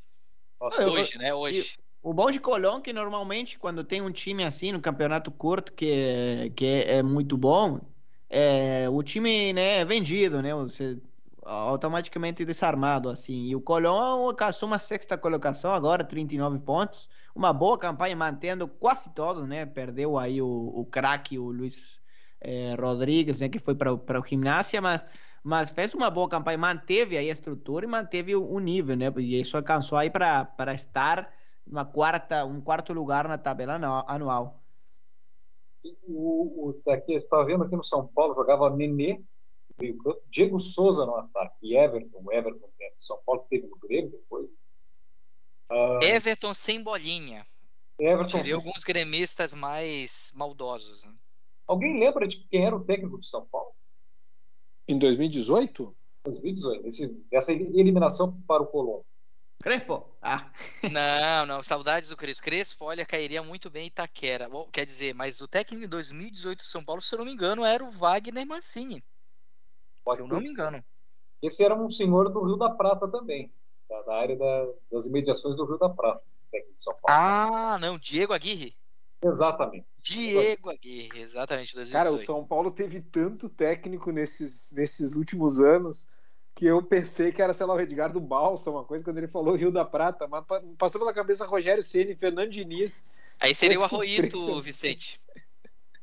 [0.58, 1.34] Nossa, hoje, né?
[1.34, 1.76] Hoje.
[2.05, 6.52] O bom de Colón que normalmente quando tem um time assim no campeonato curto que,
[6.55, 7.80] que é, é muito bom,
[8.28, 10.55] é, o time né, é vendido, né?
[10.55, 11.00] Você
[11.42, 13.46] automaticamente desarmado assim.
[13.46, 19.48] E o Colón uma sexta colocação agora, 39 pontos, uma boa campanha mantendo quase todos,
[19.48, 19.64] né?
[19.64, 21.98] Perdeu aí o, o craque, o Luiz
[22.38, 23.48] é, Rodrigues, né?
[23.48, 25.02] Que foi para o Gimnasia, mas
[25.42, 29.12] mas fez uma boa campanha, manteve aí a estrutura e manteve o, o nível, né?
[29.18, 31.30] E isso alcançou aí para estar
[31.66, 33.74] uma quarta, um quarto lugar na tabela
[34.06, 34.60] anual.
[36.06, 39.20] O, o aqui está vendo aqui no São Paulo jogava Nenê,
[40.30, 44.10] Diego Souza no ataque e Everton, o Everton que é São Paulo teve no Grêmio
[44.10, 44.48] depois.
[45.70, 47.44] Uh, Everton sem bolinha.
[47.98, 48.54] Everton sem...
[48.54, 51.04] alguns gremistas mais maldosos.
[51.04, 51.12] Né?
[51.66, 53.72] Alguém lembra de quem era o técnico de São Paulo?
[54.86, 55.94] Em 2018?
[56.24, 59.04] 2018, esse, essa eliminação para o Colombo.
[59.64, 60.06] Crespo?
[60.20, 60.50] Ah.
[60.92, 62.44] Não, não, saudades do Crespo.
[62.44, 64.46] Crespo, olha, cairia muito bem em Itaquera.
[64.46, 67.32] Bom, quer dizer, mas o técnico em 2018 do São Paulo, se eu não me
[67.32, 69.02] engano, era o Wagner Mancini.
[70.04, 70.84] Pode se eu não me engano.
[71.40, 73.50] Esse era um senhor do Rio da Prata também,
[73.88, 77.18] da, da área da, das imediações do Rio da Prata, técnico de São Paulo.
[77.18, 78.76] Ah, não, Diego Aguirre.
[79.22, 79.86] Exatamente.
[79.98, 81.74] Diego Aguirre, exatamente.
[81.74, 81.90] 2018.
[81.90, 86.06] Cara, o São Paulo teve tanto técnico nesses, nesses últimos anos
[86.55, 89.26] que eu pensei que era, sei lá, o Edgar do Balsa, uma coisa, quando ele
[89.26, 90.44] falou Rio da Prata, mas
[90.78, 93.05] passou pela cabeça Rogério Ceni, Fernando Diniz.
[93.40, 95.20] Aí seria o Arroito, Vicente.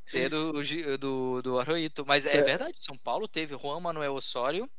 [0.06, 0.62] Seria do,
[0.98, 2.06] do, do Arroito.
[2.06, 4.70] Mas é, é, verdade, São Paulo teve Juan Manuel Osório,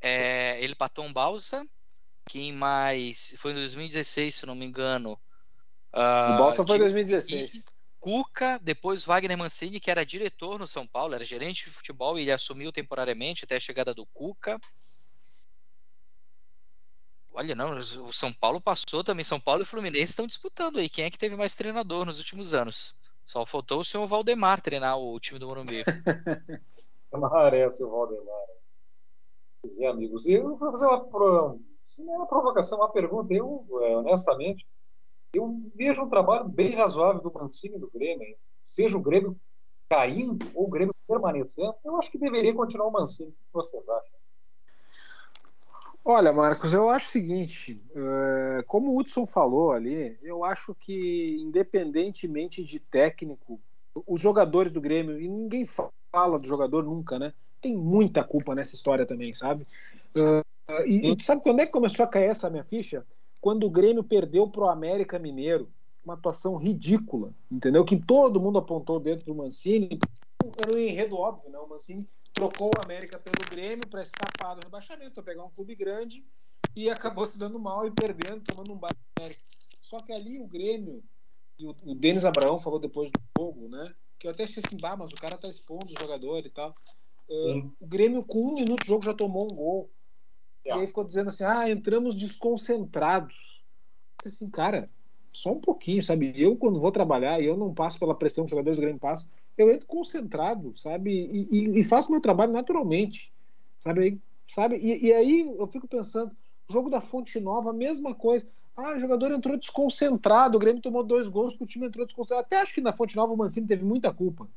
[0.00, 1.66] é, ele Patom Balsa,
[2.26, 3.34] quem mais?
[3.36, 5.12] Foi em 2016, se não me engano.
[5.92, 7.64] Uh, o Balsa foi em 2016.
[8.00, 12.22] Cuca, depois Wagner Mancini, que era diretor no São Paulo, era gerente de futebol e
[12.22, 14.58] ele assumiu temporariamente até a chegada do Cuca.
[17.34, 19.24] Olha, não, o São Paulo passou também.
[19.24, 20.88] São Paulo e Fluminense estão disputando aí.
[20.88, 22.94] Quem é que teve mais treinador nos últimos anos?
[23.24, 25.82] Só faltou o senhor Valdemar treinar o time do Morumbi.
[27.10, 28.46] Parece o Valdemar.
[29.62, 30.26] Pois é, amigos.
[30.26, 33.32] E eu vou fazer uma, é uma provocação, uma pergunta.
[33.32, 34.66] Eu, é, honestamente,
[35.32, 38.36] eu vejo um trabalho bem razoável do Mancini e do Grêmio.
[38.66, 39.38] Seja o Grêmio
[39.88, 43.28] caindo ou o Grêmio permanecendo, eu acho que deveria continuar o Mancini.
[43.28, 44.21] O que vocês acham?
[46.04, 51.38] Olha, Marcos, eu acho o seguinte: é, como o Hudson falou ali, eu acho que,
[51.40, 53.60] independentemente de técnico,
[54.06, 57.32] os jogadores do Grêmio, e ninguém fala do jogador nunca, né?
[57.60, 59.64] Tem muita culpa nessa história também, sabe?
[60.16, 60.42] Uh,
[60.86, 63.06] e, e sabe quando é que começou a cair essa minha ficha?
[63.40, 65.68] Quando o Grêmio perdeu pro América Mineiro.
[66.04, 67.84] Uma atuação ridícula, entendeu?
[67.84, 70.00] Que todo mundo apontou dentro do Mancini.
[70.60, 71.56] Era um enredo óbvio, né?
[71.60, 75.74] O Mancini trocou o América pelo Grêmio para escapar do rebaixamento, para pegar um clube
[75.74, 76.24] grande
[76.74, 79.40] e acabou se dando mal e perdendo, tomando um baile do América.
[79.80, 81.02] Só que ali o Grêmio,
[81.58, 83.94] e o, o Denis Abraão falou depois do jogo, né?
[84.18, 86.74] Que eu até achei assim, bah, mas o cara tá expondo o jogador e tal.
[87.28, 89.90] Uh, o Grêmio, com um minuto de jogo, já tomou um gol.
[90.64, 90.80] Yeah.
[90.80, 93.62] E aí ficou dizendo assim: ah, entramos desconcentrados.
[94.22, 94.88] Eu disse assim, cara,
[95.32, 96.32] só um pouquinho, sabe?
[96.36, 99.00] Eu, quando vou trabalhar e eu não passo pela pressão que os jogadores do Grêmio
[99.00, 101.10] passam, eu entro concentrado, sabe?
[101.10, 103.32] E, e, e faço meu trabalho naturalmente,
[103.78, 104.20] sabe?
[104.46, 104.76] sabe?
[104.76, 106.34] E, e, aí eu fico pensando,
[106.70, 108.46] jogo da Fonte Nova, mesma coisa.
[108.76, 112.46] Ah, o jogador entrou desconcentrado, o Grêmio tomou dois gols que o time entrou desconcentrado.
[112.46, 114.48] Até acho que na Fonte Nova o Mancini teve muita culpa,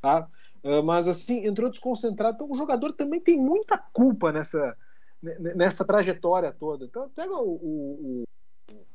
[0.00, 0.28] tá?
[0.62, 2.34] Uh, mas assim, entrou desconcentrado.
[2.34, 4.76] Então o jogador também tem muita culpa nessa,
[5.22, 6.84] nessa trajetória toda.
[6.84, 8.22] Então pega o, o,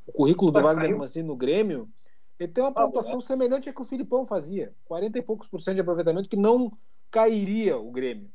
[0.07, 1.89] o currículo do Wagner Mancini no Grêmio,
[2.39, 4.73] ele tem uma ah, pontuação semelhante à que o Filipão fazia.
[4.85, 6.71] 40 e poucos por cento de aproveitamento que não
[7.09, 8.29] cairia o Grêmio.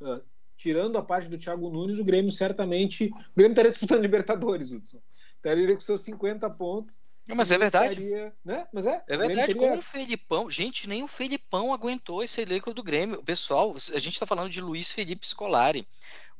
[0.00, 0.22] Uh,
[0.56, 3.06] tirando a parte do Thiago Nunes, o Grêmio certamente.
[3.06, 5.00] O Grêmio estaria disputando Libertadores, Hudson.
[5.36, 7.02] Estaria com seus 50 pontos.
[7.26, 7.94] Não, mas é verdade.
[7.94, 8.66] Estaria, né?
[8.72, 9.54] Mas é, é verdade.
[9.54, 9.68] Teria...
[9.68, 10.50] Como o Felipão.
[10.50, 13.22] Gente, nem o Felipão aguentou esse elenco do Grêmio.
[13.22, 15.86] Pessoal, a gente está falando de Luiz Felipe Scolari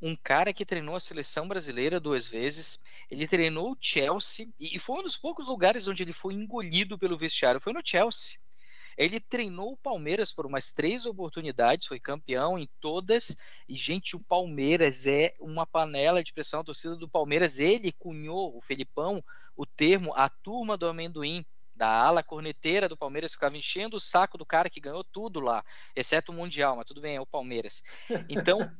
[0.01, 4.99] um cara que treinou a seleção brasileira duas vezes, ele treinou o Chelsea e foi
[4.99, 8.39] um dos poucos lugares onde ele foi engolido pelo vestiário, foi no Chelsea.
[8.97, 13.37] Ele treinou o Palmeiras por umas três oportunidades, foi campeão em todas.
[13.67, 16.59] E, gente, o Palmeiras é uma panela de pressão.
[16.59, 19.23] A torcida do Palmeiras, ele cunhou, o Felipão,
[19.55, 21.45] o termo a turma do amendoim
[21.81, 25.65] da ala corneteira do Palmeiras ficava enchendo o saco do cara que ganhou tudo lá,
[25.95, 27.81] exceto o Mundial, mas tudo bem, é o Palmeiras.
[28.29, 28.71] Então,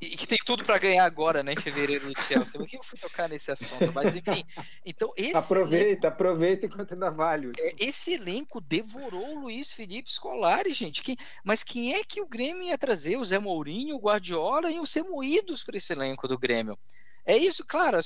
[0.00, 2.60] e que tem tudo para ganhar agora, né, em fevereiro do Chelsea.
[2.60, 3.92] Por que eu fui tocar nesse assunto?
[3.92, 4.44] Mas enfim,
[4.86, 7.50] então esse aproveita, elenco, aproveita enquanto ainda vale.
[7.58, 11.02] É, esse elenco devorou o Luiz Felipe Scolari, gente.
[11.02, 13.16] Que, mas quem é que o Grêmio ia trazer?
[13.16, 16.78] O Zé Mourinho, o Guardiola iam ser moídos para esse elenco do Grêmio.
[17.26, 17.98] É isso, claro.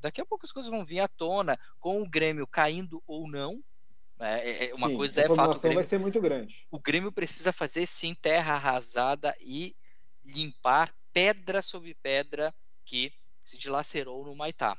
[0.00, 3.62] Daqui a pouco as coisas vão vir à tona com o Grêmio caindo ou não,
[4.22, 5.60] é, é, é uma Sim, coisa é fato.
[5.60, 6.66] Grêmio, vai ser muito grande.
[6.70, 9.74] O Grêmio precisa fazer sim terra arrasada e
[10.24, 12.54] limpar pedra sobre pedra
[12.84, 13.12] que
[13.44, 14.76] se dilacerou no Maitá.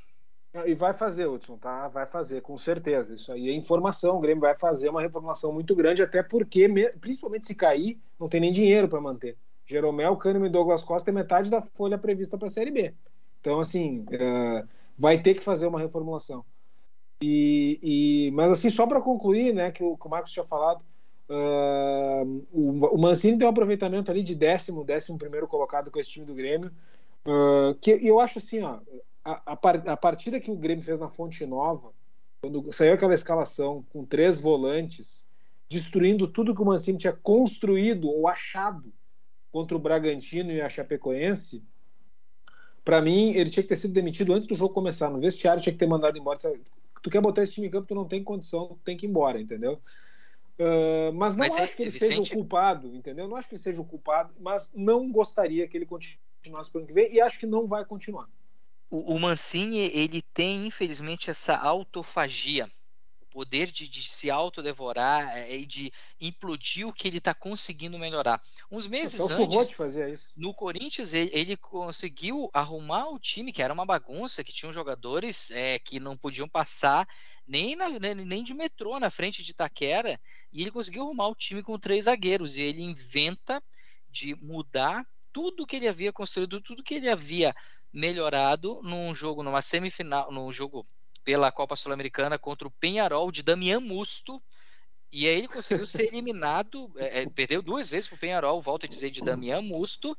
[0.65, 1.87] E vai fazer, Hudson, tá?
[1.87, 3.15] Vai fazer, com certeza.
[3.15, 4.17] Isso aí é informação.
[4.17, 6.69] O Grêmio vai fazer uma reformulação muito grande, até porque,
[7.01, 9.35] principalmente se cair, não tem nem dinheiro para manter.
[9.65, 12.93] Jeromel, Cânimo e Douglas Costa é metade da folha prevista para a Série B.
[13.41, 14.67] Então, assim, uh,
[14.97, 16.45] vai ter que fazer uma reformulação.
[17.25, 20.83] E, e, mas assim, só para concluir, né, que o, que o Marcos tinha falado,
[21.29, 26.09] uh, o, o, Mancini tem um aproveitamento ali de décimo, décimo primeiro colocado com esse
[26.09, 26.69] time do Grêmio,
[27.25, 28.79] uh, que eu acho assim, ó,
[29.23, 31.93] a, a, partida que o Grêmio fez na Fonte Nova,
[32.41, 35.25] quando saiu aquela escalação com três volantes,
[35.69, 38.91] destruindo tudo que o Mancini tinha construído ou achado
[39.49, 41.63] contra o Bragantino e a Chapecoense,
[42.83, 45.09] para mim, ele tinha que ter sido demitido antes do jogo começar.
[45.09, 46.37] No vestiário, tinha que ter mandado embora
[47.03, 49.09] tu quer botar esse time em campo, tu não tem condição, tu tem que ir
[49.09, 49.79] embora, entendeu?
[50.57, 52.15] Uh, mas não mas acho é, que ele Vicente...
[52.15, 53.27] seja o culpado, entendeu?
[53.27, 56.79] Não acho que ele seja o culpado, mas não gostaria que ele continuasse para o
[56.79, 58.29] ano que vem e acho que não vai continuar.
[58.89, 62.71] O, o Mancini, ele tem, infelizmente, essa autofagia.
[63.33, 68.39] Poder de, de se autodevorar é, e de implodir o que ele está conseguindo melhorar.
[68.69, 69.81] Uns meses antes,
[70.37, 75.49] no Corinthians, ele, ele, conseguiu arrumar o time, que era uma bagunça, que tinham jogadores
[75.49, 77.07] é, que não podiam passar
[77.47, 80.21] nem, na, nem de metrô na frente de Itaquera,
[80.51, 83.61] e ele conseguiu arrumar o time com três zagueiros, e ele inventa
[84.07, 87.55] de mudar tudo que ele havia construído, tudo que ele havia
[87.91, 90.85] melhorado num jogo, numa semifinal, num jogo
[91.23, 94.41] pela Copa Sul-Americana contra o Penharol de Damian Musto.
[95.11, 98.85] E aí ele conseguiu ser eliminado, é, é, perdeu duas vezes para o Penharol, volto
[98.85, 100.17] a dizer, de Damian Musto,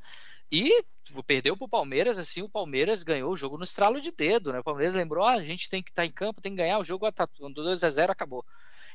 [0.51, 0.85] e
[1.27, 4.61] perdeu para o Palmeiras, assim, o Palmeiras ganhou o jogo no estralo de dedo, né?
[4.61, 6.79] O Palmeiras lembrou, ah, a gente tem que estar tá em campo, tem que ganhar
[6.79, 8.45] o jogo, tá, 2 a 0 acabou.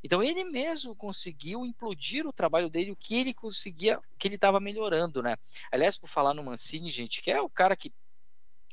[0.02, 4.60] Então ele mesmo conseguiu implodir o trabalho dele, o que ele conseguia, que ele estava
[4.60, 5.36] melhorando, né?
[5.72, 7.92] Aliás, por falar no Mancini, gente, que é o cara que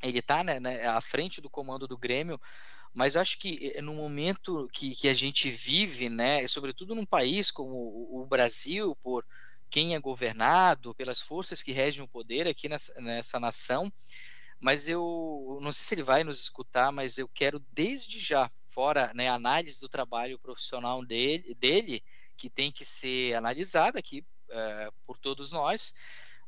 [0.01, 2.39] ele tá né, né, à frente do comando do Grêmio,
[2.93, 7.51] mas acho que eh, no momento que, que a gente vive, né, sobretudo num país
[7.51, 9.25] como o, o Brasil, por
[9.69, 13.91] quem é governado, pelas forças que regem o poder aqui nessa, nessa nação,
[14.59, 19.11] mas eu não sei se ele vai nos escutar, mas eu quero desde já fora
[19.13, 22.03] né, a análise do trabalho profissional dele, dele
[22.37, 25.93] que tem que ser analisada aqui é, por todos nós,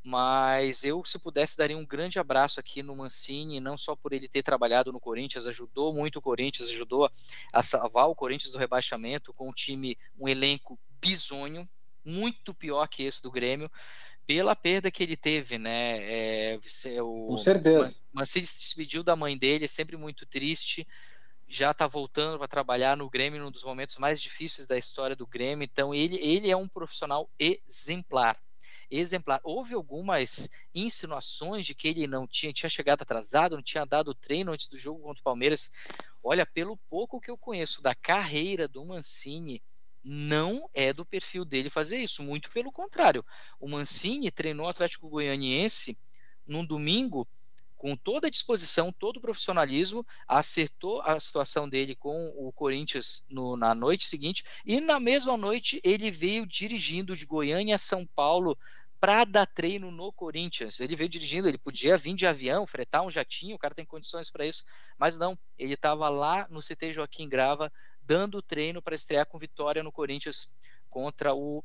[0.10, 4.28] mas eu, se pudesse, daria um grande abraço aqui no Mancini, não só por ele
[4.28, 7.08] ter trabalhado no Corinthians, ajudou muito o Corinthians, ajudou
[7.54, 11.70] a salvar o Corinthians do rebaixamento com um time, um elenco bizonho,
[12.04, 13.70] muito pior que esse do Grêmio,
[14.26, 16.00] pela perda que ele teve, né?
[16.02, 16.60] É,
[17.04, 17.96] o, com certeza.
[18.12, 20.88] Mancini se despediu da mãe dele, é sempre muito triste
[21.48, 25.26] já está voltando para trabalhar no Grêmio num dos momentos mais difíceis da história do
[25.26, 25.64] Grêmio.
[25.64, 28.40] Então ele, ele é um profissional exemplar.
[28.90, 29.40] Exemplar.
[29.44, 34.52] Houve algumas insinuações de que ele não tinha, tinha chegado atrasado, não tinha dado treino
[34.52, 35.72] antes do jogo contra o Palmeiras.
[36.24, 39.62] Olha, pelo pouco que eu conheço da carreira do Mancini,
[40.04, 42.24] não é do perfil dele fazer isso.
[42.24, 43.26] Muito pelo contrário.
[43.60, 45.98] O Mancini treinou o Atlético Goianiense
[46.48, 47.28] num domingo
[47.80, 53.56] com toda a disposição, todo o profissionalismo, acertou a situação dele com o Corinthians no,
[53.56, 58.58] na noite seguinte, e na mesma noite ele veio dirigindo de Goiânia a São Paulo
[59.00, 60.80] para dar treino no Corinthians.
[60.80, 64.30] Ele veio dirigindo, ele podia vir de avião, fretar um jatinho, o cara tem condições
[64.30, 64.64] para isso,
[64.98, 67.72] mas não, ele estava lá no CT Joaquim Grava,
[68.02, 70.54] dando treino para estrear com vitória no Corinthians
[70.90, 71.64] contra o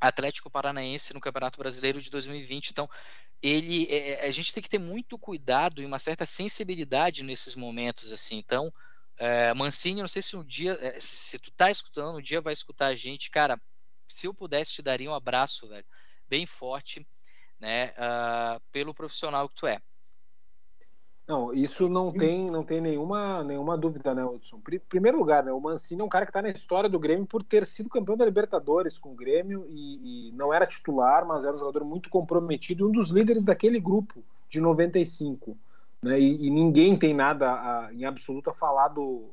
[0.00, 2.70] Atlético Paranaense no Campeonato Brasileiro de 2020.
[2.70, 2.88] Então,
[3.42, 7.54] ele é, é, a gente tem que ter muito cuidado e uma certa sensibilidade nesses
[7.54, 8.70] momentos assim então
[9.18, 12.52] é, Mancini não sei se um dia é, se tu tá escutando um dia vai
[12.52, 13.58] escutar a gente cara
[14.08, 15.86] se eu pudesse te daria um abraço velho
[16.30, 17.06] bem forte
[17.58, 19.82] né uh, pelo profissional que tu é
[21.30, 24.60] não, isso não tem, não tem nenhuma, nenhuma dúvida, né, Hudson?
[24.88, 27.40] Primeiro lugar, né, o Mancini é um cara que está na história do Grêmio por
[27.40, 31.54] ter sido campeão da Libertadores com o Grêmio e, e, não era titular, mas era
[31.54, 35.56] um jogador muito comprometido, um dos líderes daquele grupo de 95.
[36.02, 39.30] Né, e, e ninguém tem nada a, em absoluto a falar do,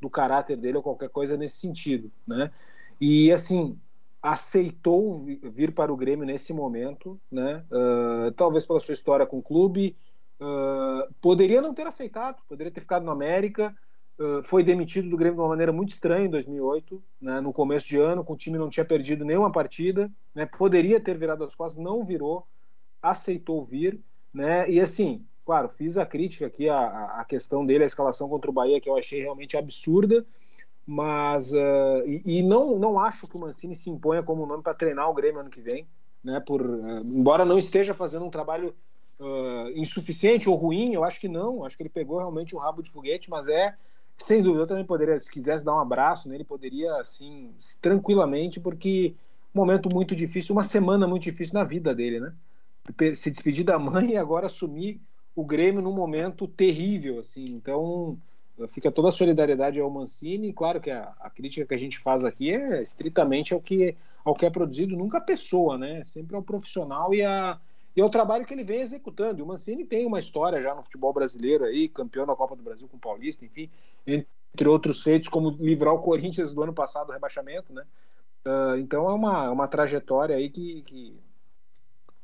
[0.00, 2.10] do caráter dele ou qualquer coisa nesse sentido.
[2.26, 2.50] Né?
[2.98, 3.78] E assim,
[4.22, 7.64] aceitou vir para o Grêmio nesse momento, né?
[7.70, 9.96] Uh, talvez pela sua história com o clube
[10.40, 13.76] Uh, poderia não ter aceitado, poderia ter ficado no América.
[14.18, 17.86] Uh, foi demitido do Grêmio de uma maneira muito estranha em 2008, né, no começo
[17.86, 20.10] de ano, com o time não tinha perdido nenhuma partida.
[20.34, 22.46] Né, poderia ter virado as costas, não virou,
[23.02, 24.00] aceitou vir.
[24.32, 28.50] Né, e assim, claro, fiz a crítica aqui à, à questão dele, a escalação contra
[28.50, 30.24] o Bahia, que eu achei realmente absurda.
[30.92, 34.74] Mas uh, e, e, não, não acho que o Mancini se imponha como nome para
[34.74, 35.86] treinar o Grêmio ano que vem,
[36.22, 36.40] né?
[36.40, 36.60] Por,
[37.04, 38.74] embora não esteja fazendo um trabalho
[39.20, 41.64] uh, insuficiente ou ruim, eu acho que não.
[41.64, 43.76] Acho que ele pegou realmente um rabo de foguete, mas é
[44.18, 44.64] sem dúvida.
[44.64, 49.14] Eu também poderia, se quisesse dar um abraço nele, poderia assim tranquilamente, porque
[49.54, 52.34] um momento muito difícil, uma semana muito difícil na vida dele, né?
[53.14, 55.00] Se despedir da mãe e agora assumir
[55.36, 57.44] o Grêmio num momento terrível, assim.
[57.44, 58.18] Então
[58.68, 60.52] fica toda a solidariedade ao Mancini.
[60.52, 64.34] Claro que a, a, crítica que a gente faz aqui é estritamente ao que, ao
[64.34, 66.02] que é produzido, nunca a pessoa, né?
[66.04, 67.58] Sempre ao profissional e a,
[67.96, 69.40] e é o trabalho que ele vem executando.
[69.40, 72.62] E o Mancini tem uma história já no futebol brasileiro aí, campeão da Copa do
[72.62, 73.68] Brasil com o Paulista, enfim,
[74.06, 77.84] entre outros feitos, como livrar o Corinthians do ano passado do rebaixamento, né?
[78.44, 81.20] Uh, então é uma, uma trajetória aí que, que,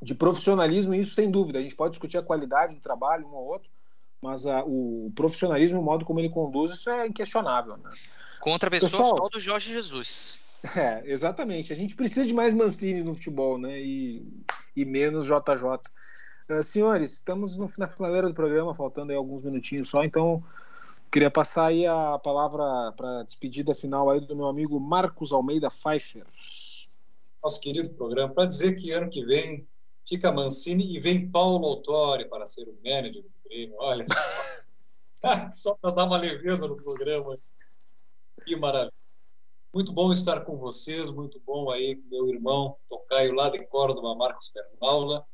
[0.01, 1.59] de profissionalismo, isso sem dúvida.
[1.59, 3.69] A gente pode discutir a qualidade do trabalho, um ou outro,
[4.21, 7.77] mas uh, o profissionalismo, o modo como ele conduz, isso é inquestionável.
[7.77, 7.91] Né?
[8.41, 10.45] Contra a pessoa Pessoal, só do Jorge Jesus.
[10.75, 11.73] É, exatamente.
[11.73, 13.79] A gente precisa de mais Mancini no futebol, né?
[13.79, 14.27] E,
[14.75, 15.63] e menos JJ.
[15.63, 15.79] Uh,
[16.49, 20.43] ah, senhores, estamos no, na finaleira do programa, faltando aí alguns minutinhos só, então
[21.11, 26.27] Queria passar aí a palavra para despedida final aí do meu amigo Marcos Almeida Pfeiffer.
[27.43, 29.67] Nosso querido programa, para dizer que ano que vem
[30.07, 33.31] fica Mancini e vem Paulo Autori para ser o manager do
[33.79, 34.17] Olha só,
[35.53, 37.37] só para dar uma leveza no programa.
[38.45, 38.93] Que maravilha.
[39.77, 44.15] Muito bom estar com vocês, muito bom aí com meu irmão Tocaio lá de Córdoba,
[44.15, 45.27] Marcos Bernaula.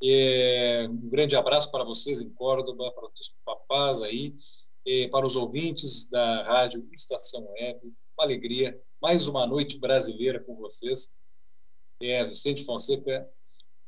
[0.00, 4.36] E, um grande abraço para vocês em Córdoba, para os papás aí,
[5.10, 7.80] para os ouvintes da Rádio Estação Web.
[8.16, 11.16] Uma alegria, mais uma noite brasileira com vocês.
[12.00, 13.28] É, Vicente Fonseca,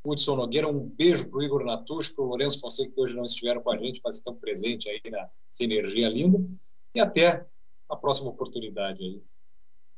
[0.05, 3.25] Hudson Nogueira, um beijo para o Igor Natush, para o Lourenço Fonseca, que hoje não
[3.25, 6.39] estiveram com a gente, mas estão presentes aí nessa energia linda.
[6.95, 7.47] E até
[7.89, 9.23] a próxima oportunidade aí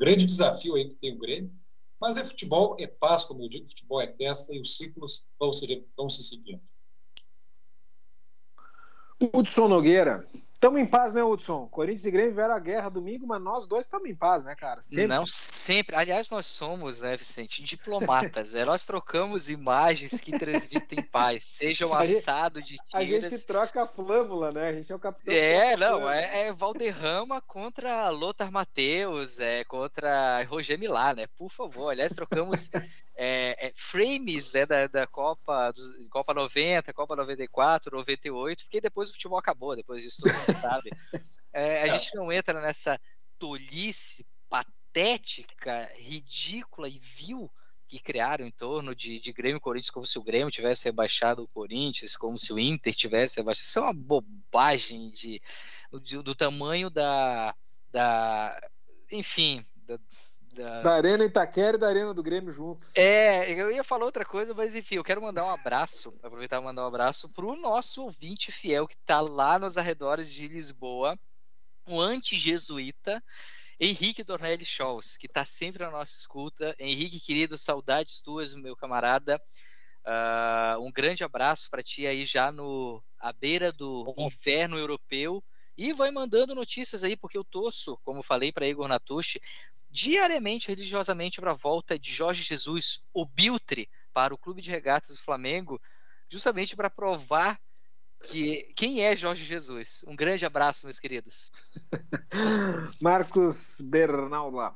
[0.02, 1.52] grande desafio aí que tem o Grêmio.
[2.00, 5.54] Mas é futebol, é paz, como eu digo, futebol é festa e os ciclos vão
[5.54, 6.60] se, vão se seguindo.
[9.32, 10.26] Hudson Nogueira,
[10.62, 11.66] Estamos em paz, né, Hudson?
[11.66, 14.80] Corinthians e Grêmio vieram a guerra domingo, mas nós dois estamos em paz, né, cara?
[14.80, 15.08] Sempre.
[15.08, 15.96] Não, sempre.
[15.96, 18.54] Aliás, nós somos, né, Vicente, diplomatas.
[18.54, 23.24] é, nós trocamos imagens que transmitem paz, seja um assado de tiras.
[23.24, 24.68] A gente troca a flâmula, né?
[24.68, 25.34] A gente é o capitão.
[25.34, 31.26] É, não, é, é Valderrama contra Lothar Matheus, é contra Roger Milá, né?
[31.36, 32.70] Por favor, aliás, trocamos
[33.16, 39.10] é, é, frames né, da, da Copa, dos, Copa 90, Copa 94, 98, porque depois
[39.10, 40.90] o futebol acabou, depois disso tudo sabe?
[41.52, 42.98] É, a gente não entra nessa
[43.38, 47.50] tolice patética, ridícula e vil
[47.92, 51.42] que criaram em torno de, de Grêmio e Corinthians, como se o Grêmio tivesse rebaixado
[51.42, 53.66] o Corinthians, como se o Inter tivesse rebaixado.
[53.66, 55.42] Isso é uma bobagem de,
[56.00, 57.54] de do tamanho da.
[57.90, 58.58] da
[59.10, 59.62] enfim.
[59.86, 59.98] Da,
[60.52, 60.82] da...
[60.82, 60.94] da...
[60.94, 62.86] Arena Itaquera e da Arena do Grêmio juntos.
[62.94, 66.64] É, eu ia falar outra coisa, mas enfim, eu quero mandar um abraço, aproveitar e
[66.64, 71.18] mandar um abraço pro nosso ouvinte fiel que tá lá nos arredores de Lisboa,
[71.88, 73.22] o anti-jesuíta
[73.80, 76.72] Henrique Dornelli Scholz, que tá sempre na nossa escuta.
[76.78, 79.42] Henrique, querido, saudades tuas, meu camarada.
[80.04, 85.42] Uh, um grande abraço para ti aí já no à beira do inferno europeu.
[85.76, 89.40] E vai mandando notícias aí, porque eu torço, como falei para Igor Natucci,
[89.92, 95.16] diariamente, religiosamente, para a volta de Jorge Jesus, o Biltre, para o Clube de Regatas
[95.16, 95.80] do Flamengo,
[96.28, 97.60] justamente para provar
[98.22, 100.02] que quem é Jorge Jesus.
[100.08, 101.50] Um grande abraço, meus queridos.
[103.02, 104.74] Marcos Bernalda.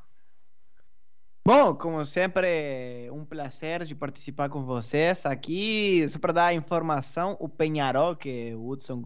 [1.44, 6.04] Bom, como sempre, um prazer de participar com vocês aqui.
[6.08, 9.04] Só para dar informação, o Penharol, que o Hudson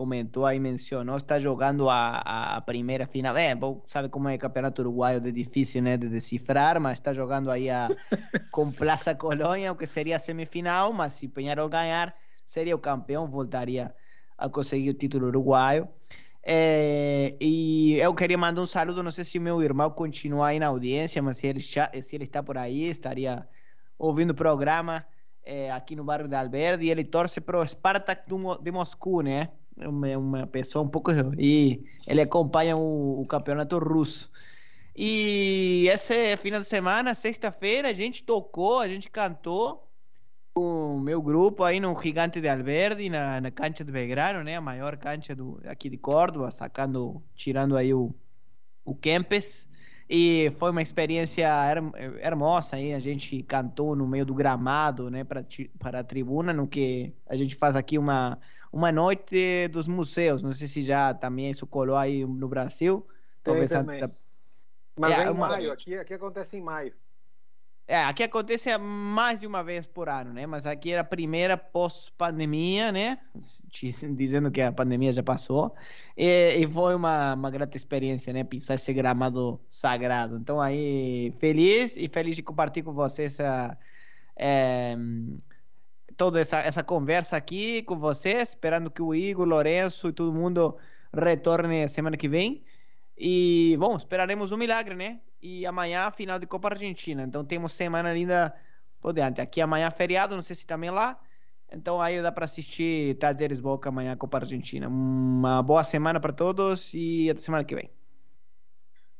[0.00, 3.36] comentou aí, mencionou, está jogando a, a primeira final.
[3.36, 7.50] É, bom, sabe como é campeonato uruguaio de difícil, né, de decifrar, mas está jogando
[7.50, 7.86] aí a,
[8.50, 13.28] com Plaza Colônia, o que seria a semifinal, mas se Penharol ganhar, seria o campeão,
[13.28, 13.94] voltaria
[14.38, 15.86] a conseguir o título uruguaio.
[16.42, 20.68] É, e eu queria mandar um saludo, não sei se meu irmão continua aí na
[20.68, 23.46] audiência, mas se ele, se ele está por aí, estaria
[23.98, 25.04] ouvindo o programa
[25.44, 28.22] é, aqui no bairro de Alberdi, e ele torce para o Spartak
[28.62, 29.50] de Moscou, né?
[29.88, 31.10] Uma, uma pessoa um pouco.
[31.38, 34.30] E ele acompanha o, o campeonato russo.
[34.94, 39.88] E esse final de semana, sexta-feira, a gente tocou, a gente cantou
[40.54, 44.56] o meu grupo aí no Gigante de Alberdi, na, na cancha de Belgrano, né?
[44.56, 48.14] A maior cancha do, aqui de Córdoba, sacando, tirando aí o,
[48.84, 49.68] o Kempes.
[50.12, 51.48] E foi uma experiência
[52.20, 55.46] hermosa aí, a gente cantou no meio do gramado, né, para
[55.78, 58.36] para a tribuna, no que a gente faz aqui uma
[58.72, 60.42] uma noite dos museus.
[60.42, 63.06] Não sei se já também isso colou aí no Brasil.
[63.42, 64.00] Talvez também.
[64.96, 65.48] Mas é, é em uma...
[65.48, 66.92] maio, aqui, aqui acontece em maio.
[67.90, 70.46] É, aqui acontece mais de uma vez por ano, né?
[70.46, 73.18] Mas aqui era a primeira pós-pandemia, né?
[74.14, 75.74] Dizendo que a pandemia já passou.
[76.16, 78.44] E, e, foi uma, uma grata experiência, né?
[78.44, 80.36] Pisar esse gramado sagrado.
[80.36, 83.76] Então, aí, feliz e feliz de compartilhar com vocês essa,
[84.36, 84.96] é,
[86.20, 90.76] toda essa, essa conversa aqui com vocês, esperando que o Igor, Lourenço e todo mundo
[91.14, 92.62] retorne semana que vem.
[93.16, 95.18] E, bom, esperaremos um milagre, né?
[95.40, 97.22] E amanhã, final de Copa Argentina.
[97.22, 98.54] Então temos semana ainda
[99.00, 99.40] por diante.
[99.40, 101.18] Aqui amanhã feriado, não sei se também lá.
[101.72, 104.88] Então aí dá para assistir Tajeres Boca amanhã Copa Argentina.
[104.88, 107.90] Uma boa semana para todos e até semana que vem.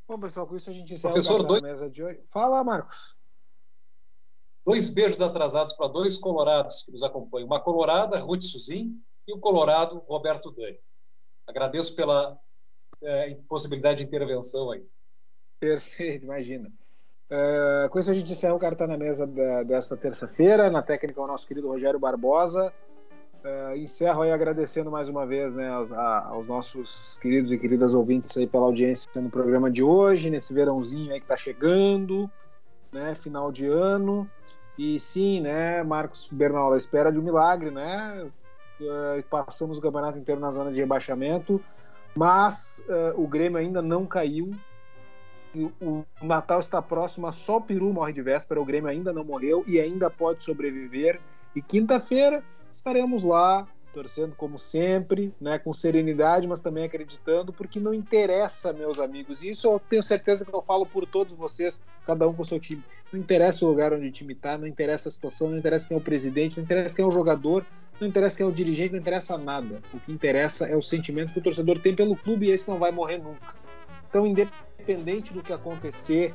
[0.06, 1.62] Bom, pessoal, com isso a gente encerra Professor, dois...
[1.62, 2.20] mesa de hoje.
[2.26, 3.16] Fala, Marcos.
[4.64, 7.46] Dois beijos atrasados para dois colorados que nos acompanham.
[7.46, 10.78] Uma colorada, Ruth Suzin, e o colorado, Roberto Dani.
[11.46, 12.38] Agradeço pela
[13.02, 14.84] é, possibilidade de intervenção aí.
[15.58, 16.70] Perfeito, imagina.
[17.30, 20.70] Uh, com isso a gente encerra o Carta na Mesa da, desta terça-feira.
[20.70, 22.72] Na técnica, o nosso querido Rogério Barbosa.
[23.42, 27.94] Uh, encerro aí agradecendo mais uma vez né, aos, a, aos, nossos queridos e queridas
[27.94, 32.30] ouvintes aí pela audiência no programa de hoje, nesse verãozinho aí que está chegando,
[32.92, 34.28] né, final de ano.
[34.78, 38.26] E sim, né, Marcos Bernal, a espera de um milagre, né?
[38.80, 41.62] Uh, passamos o campeonato inteiro na zona de rebaixamento,
[42.14, 44.54] mas uh, o Grêmio ainda não caiu.
[45.54, 49.24] O, o Natal está próximo, só o Peru morre de véspera, o Grêmio ainda não
[49.24, 51.20] morreu e ainda pode sobreviver.
[51.54, 52.42] E quinta-feira
[52.72, 58.98] estaremos lá torcendo como sempre, né, com serenidade, mas também acreditando, porque não interessa, meus
[58.98, 59.42] amigos.
[59.42, 62.46] E isso eu tenho certeza que eu falo por todos vocês, cada um com o
[62.46, 62.82] seu time.
[63.12, 65.96] Não interessa o lugar onde o time está, não interessa a situação, não interessa quem
[65.96, 67.66] é o presidente, não interessa quem é o jogador,
[68.00, 69.82] não interessa quem é o dirigente, não interessa nada.
[69.92, 72.78] O que interessa é o sentimento que o torcedor tem pelo clube e esse não
[72.78, 73.54] vai morrer nunca.
[74.08, 76.34] Então, independente do que acontecer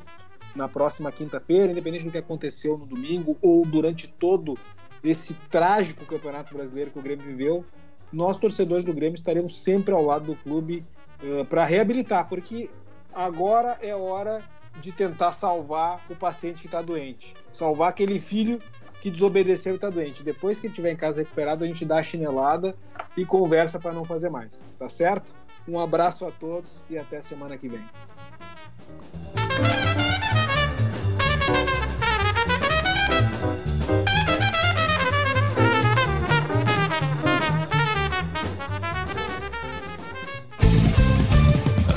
[0.54, 4.56] na próxima quinta-feira, independente do que aconteceu no domingo ou durante todo
[5.02, 7.64] esse trágico campeonato brasileiro que o Grêmio viveu,
[8.12, 10.84] nós torcedores do Grêmio estaremos sempre ao lado do clube
[11.22, 12.70] uh, para reabilitar, porque
[13.12, 14.42] agora é hora
[14.80, 18.60] de tentar salvar o paciente que está doente, salvar aquele filho
[19.00, 20.22] que desobedeceu e está doente.
[20.22, 22.76] Depois que ele estiver em casa recuperado, a gente dá a chinelada
[23.16, 25.34] e conversa para não fazer mais, tá certo?
[25.66, 27.84] Um abraço a todos e até semana que vem.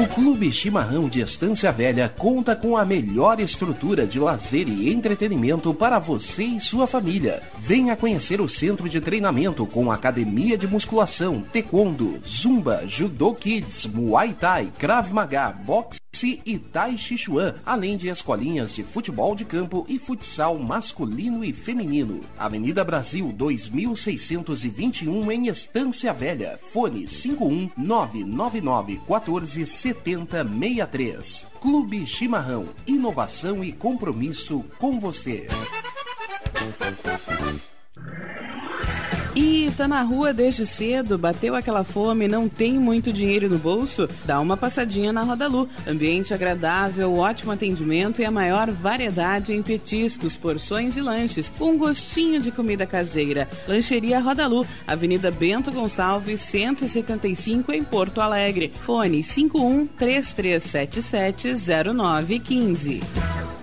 [0.00, 5.74] O Clube Chimarrão de Estância Velha conta com a melhor estrutura de lazer e entretenimento
[5.74, 7.42] para você e sua família.
[7.58, 14.32] Venha conhecer o centro de treinamento com academia de musculação, taekwondo, zumba, judô kids, muay
[14.32, 19.84] thai, krav maga, boxe e Tai Chi Chuan, além de escolinhas de futebol de campo
[19.88, 22.20] e futsal masculino e feminino.
[22.38, 26.58] Avenida Brasil 2621 em Estância Velha.
[26.72, 31.46] Fone 51 999 14 7063.
[31.60, 32.68] Clube Chimarrão.
[32.86, 35.46] Inovação e compromisso com você.
[39.42, 44.06] E tá na rua desde cedo, bateu aquela fome, não tem muito dinheiro no bolso?
[44.26, 45.66] Dá uma passadinha na Rodalu.
[45.88, 51.78] Ambiente agradável, ótimo atendimento e a maior variedade em petiscos, porções e lanches, com um
[51.78, 53.48] gostinho de comida caseira.
[53.66, 58.74] Lancheria Rodalu, Avenida Bento Gonçalves, 175 em Porto Alegre.
[58.84, 61.54] Fone 51 3377
[61.94, 63.59] 0915.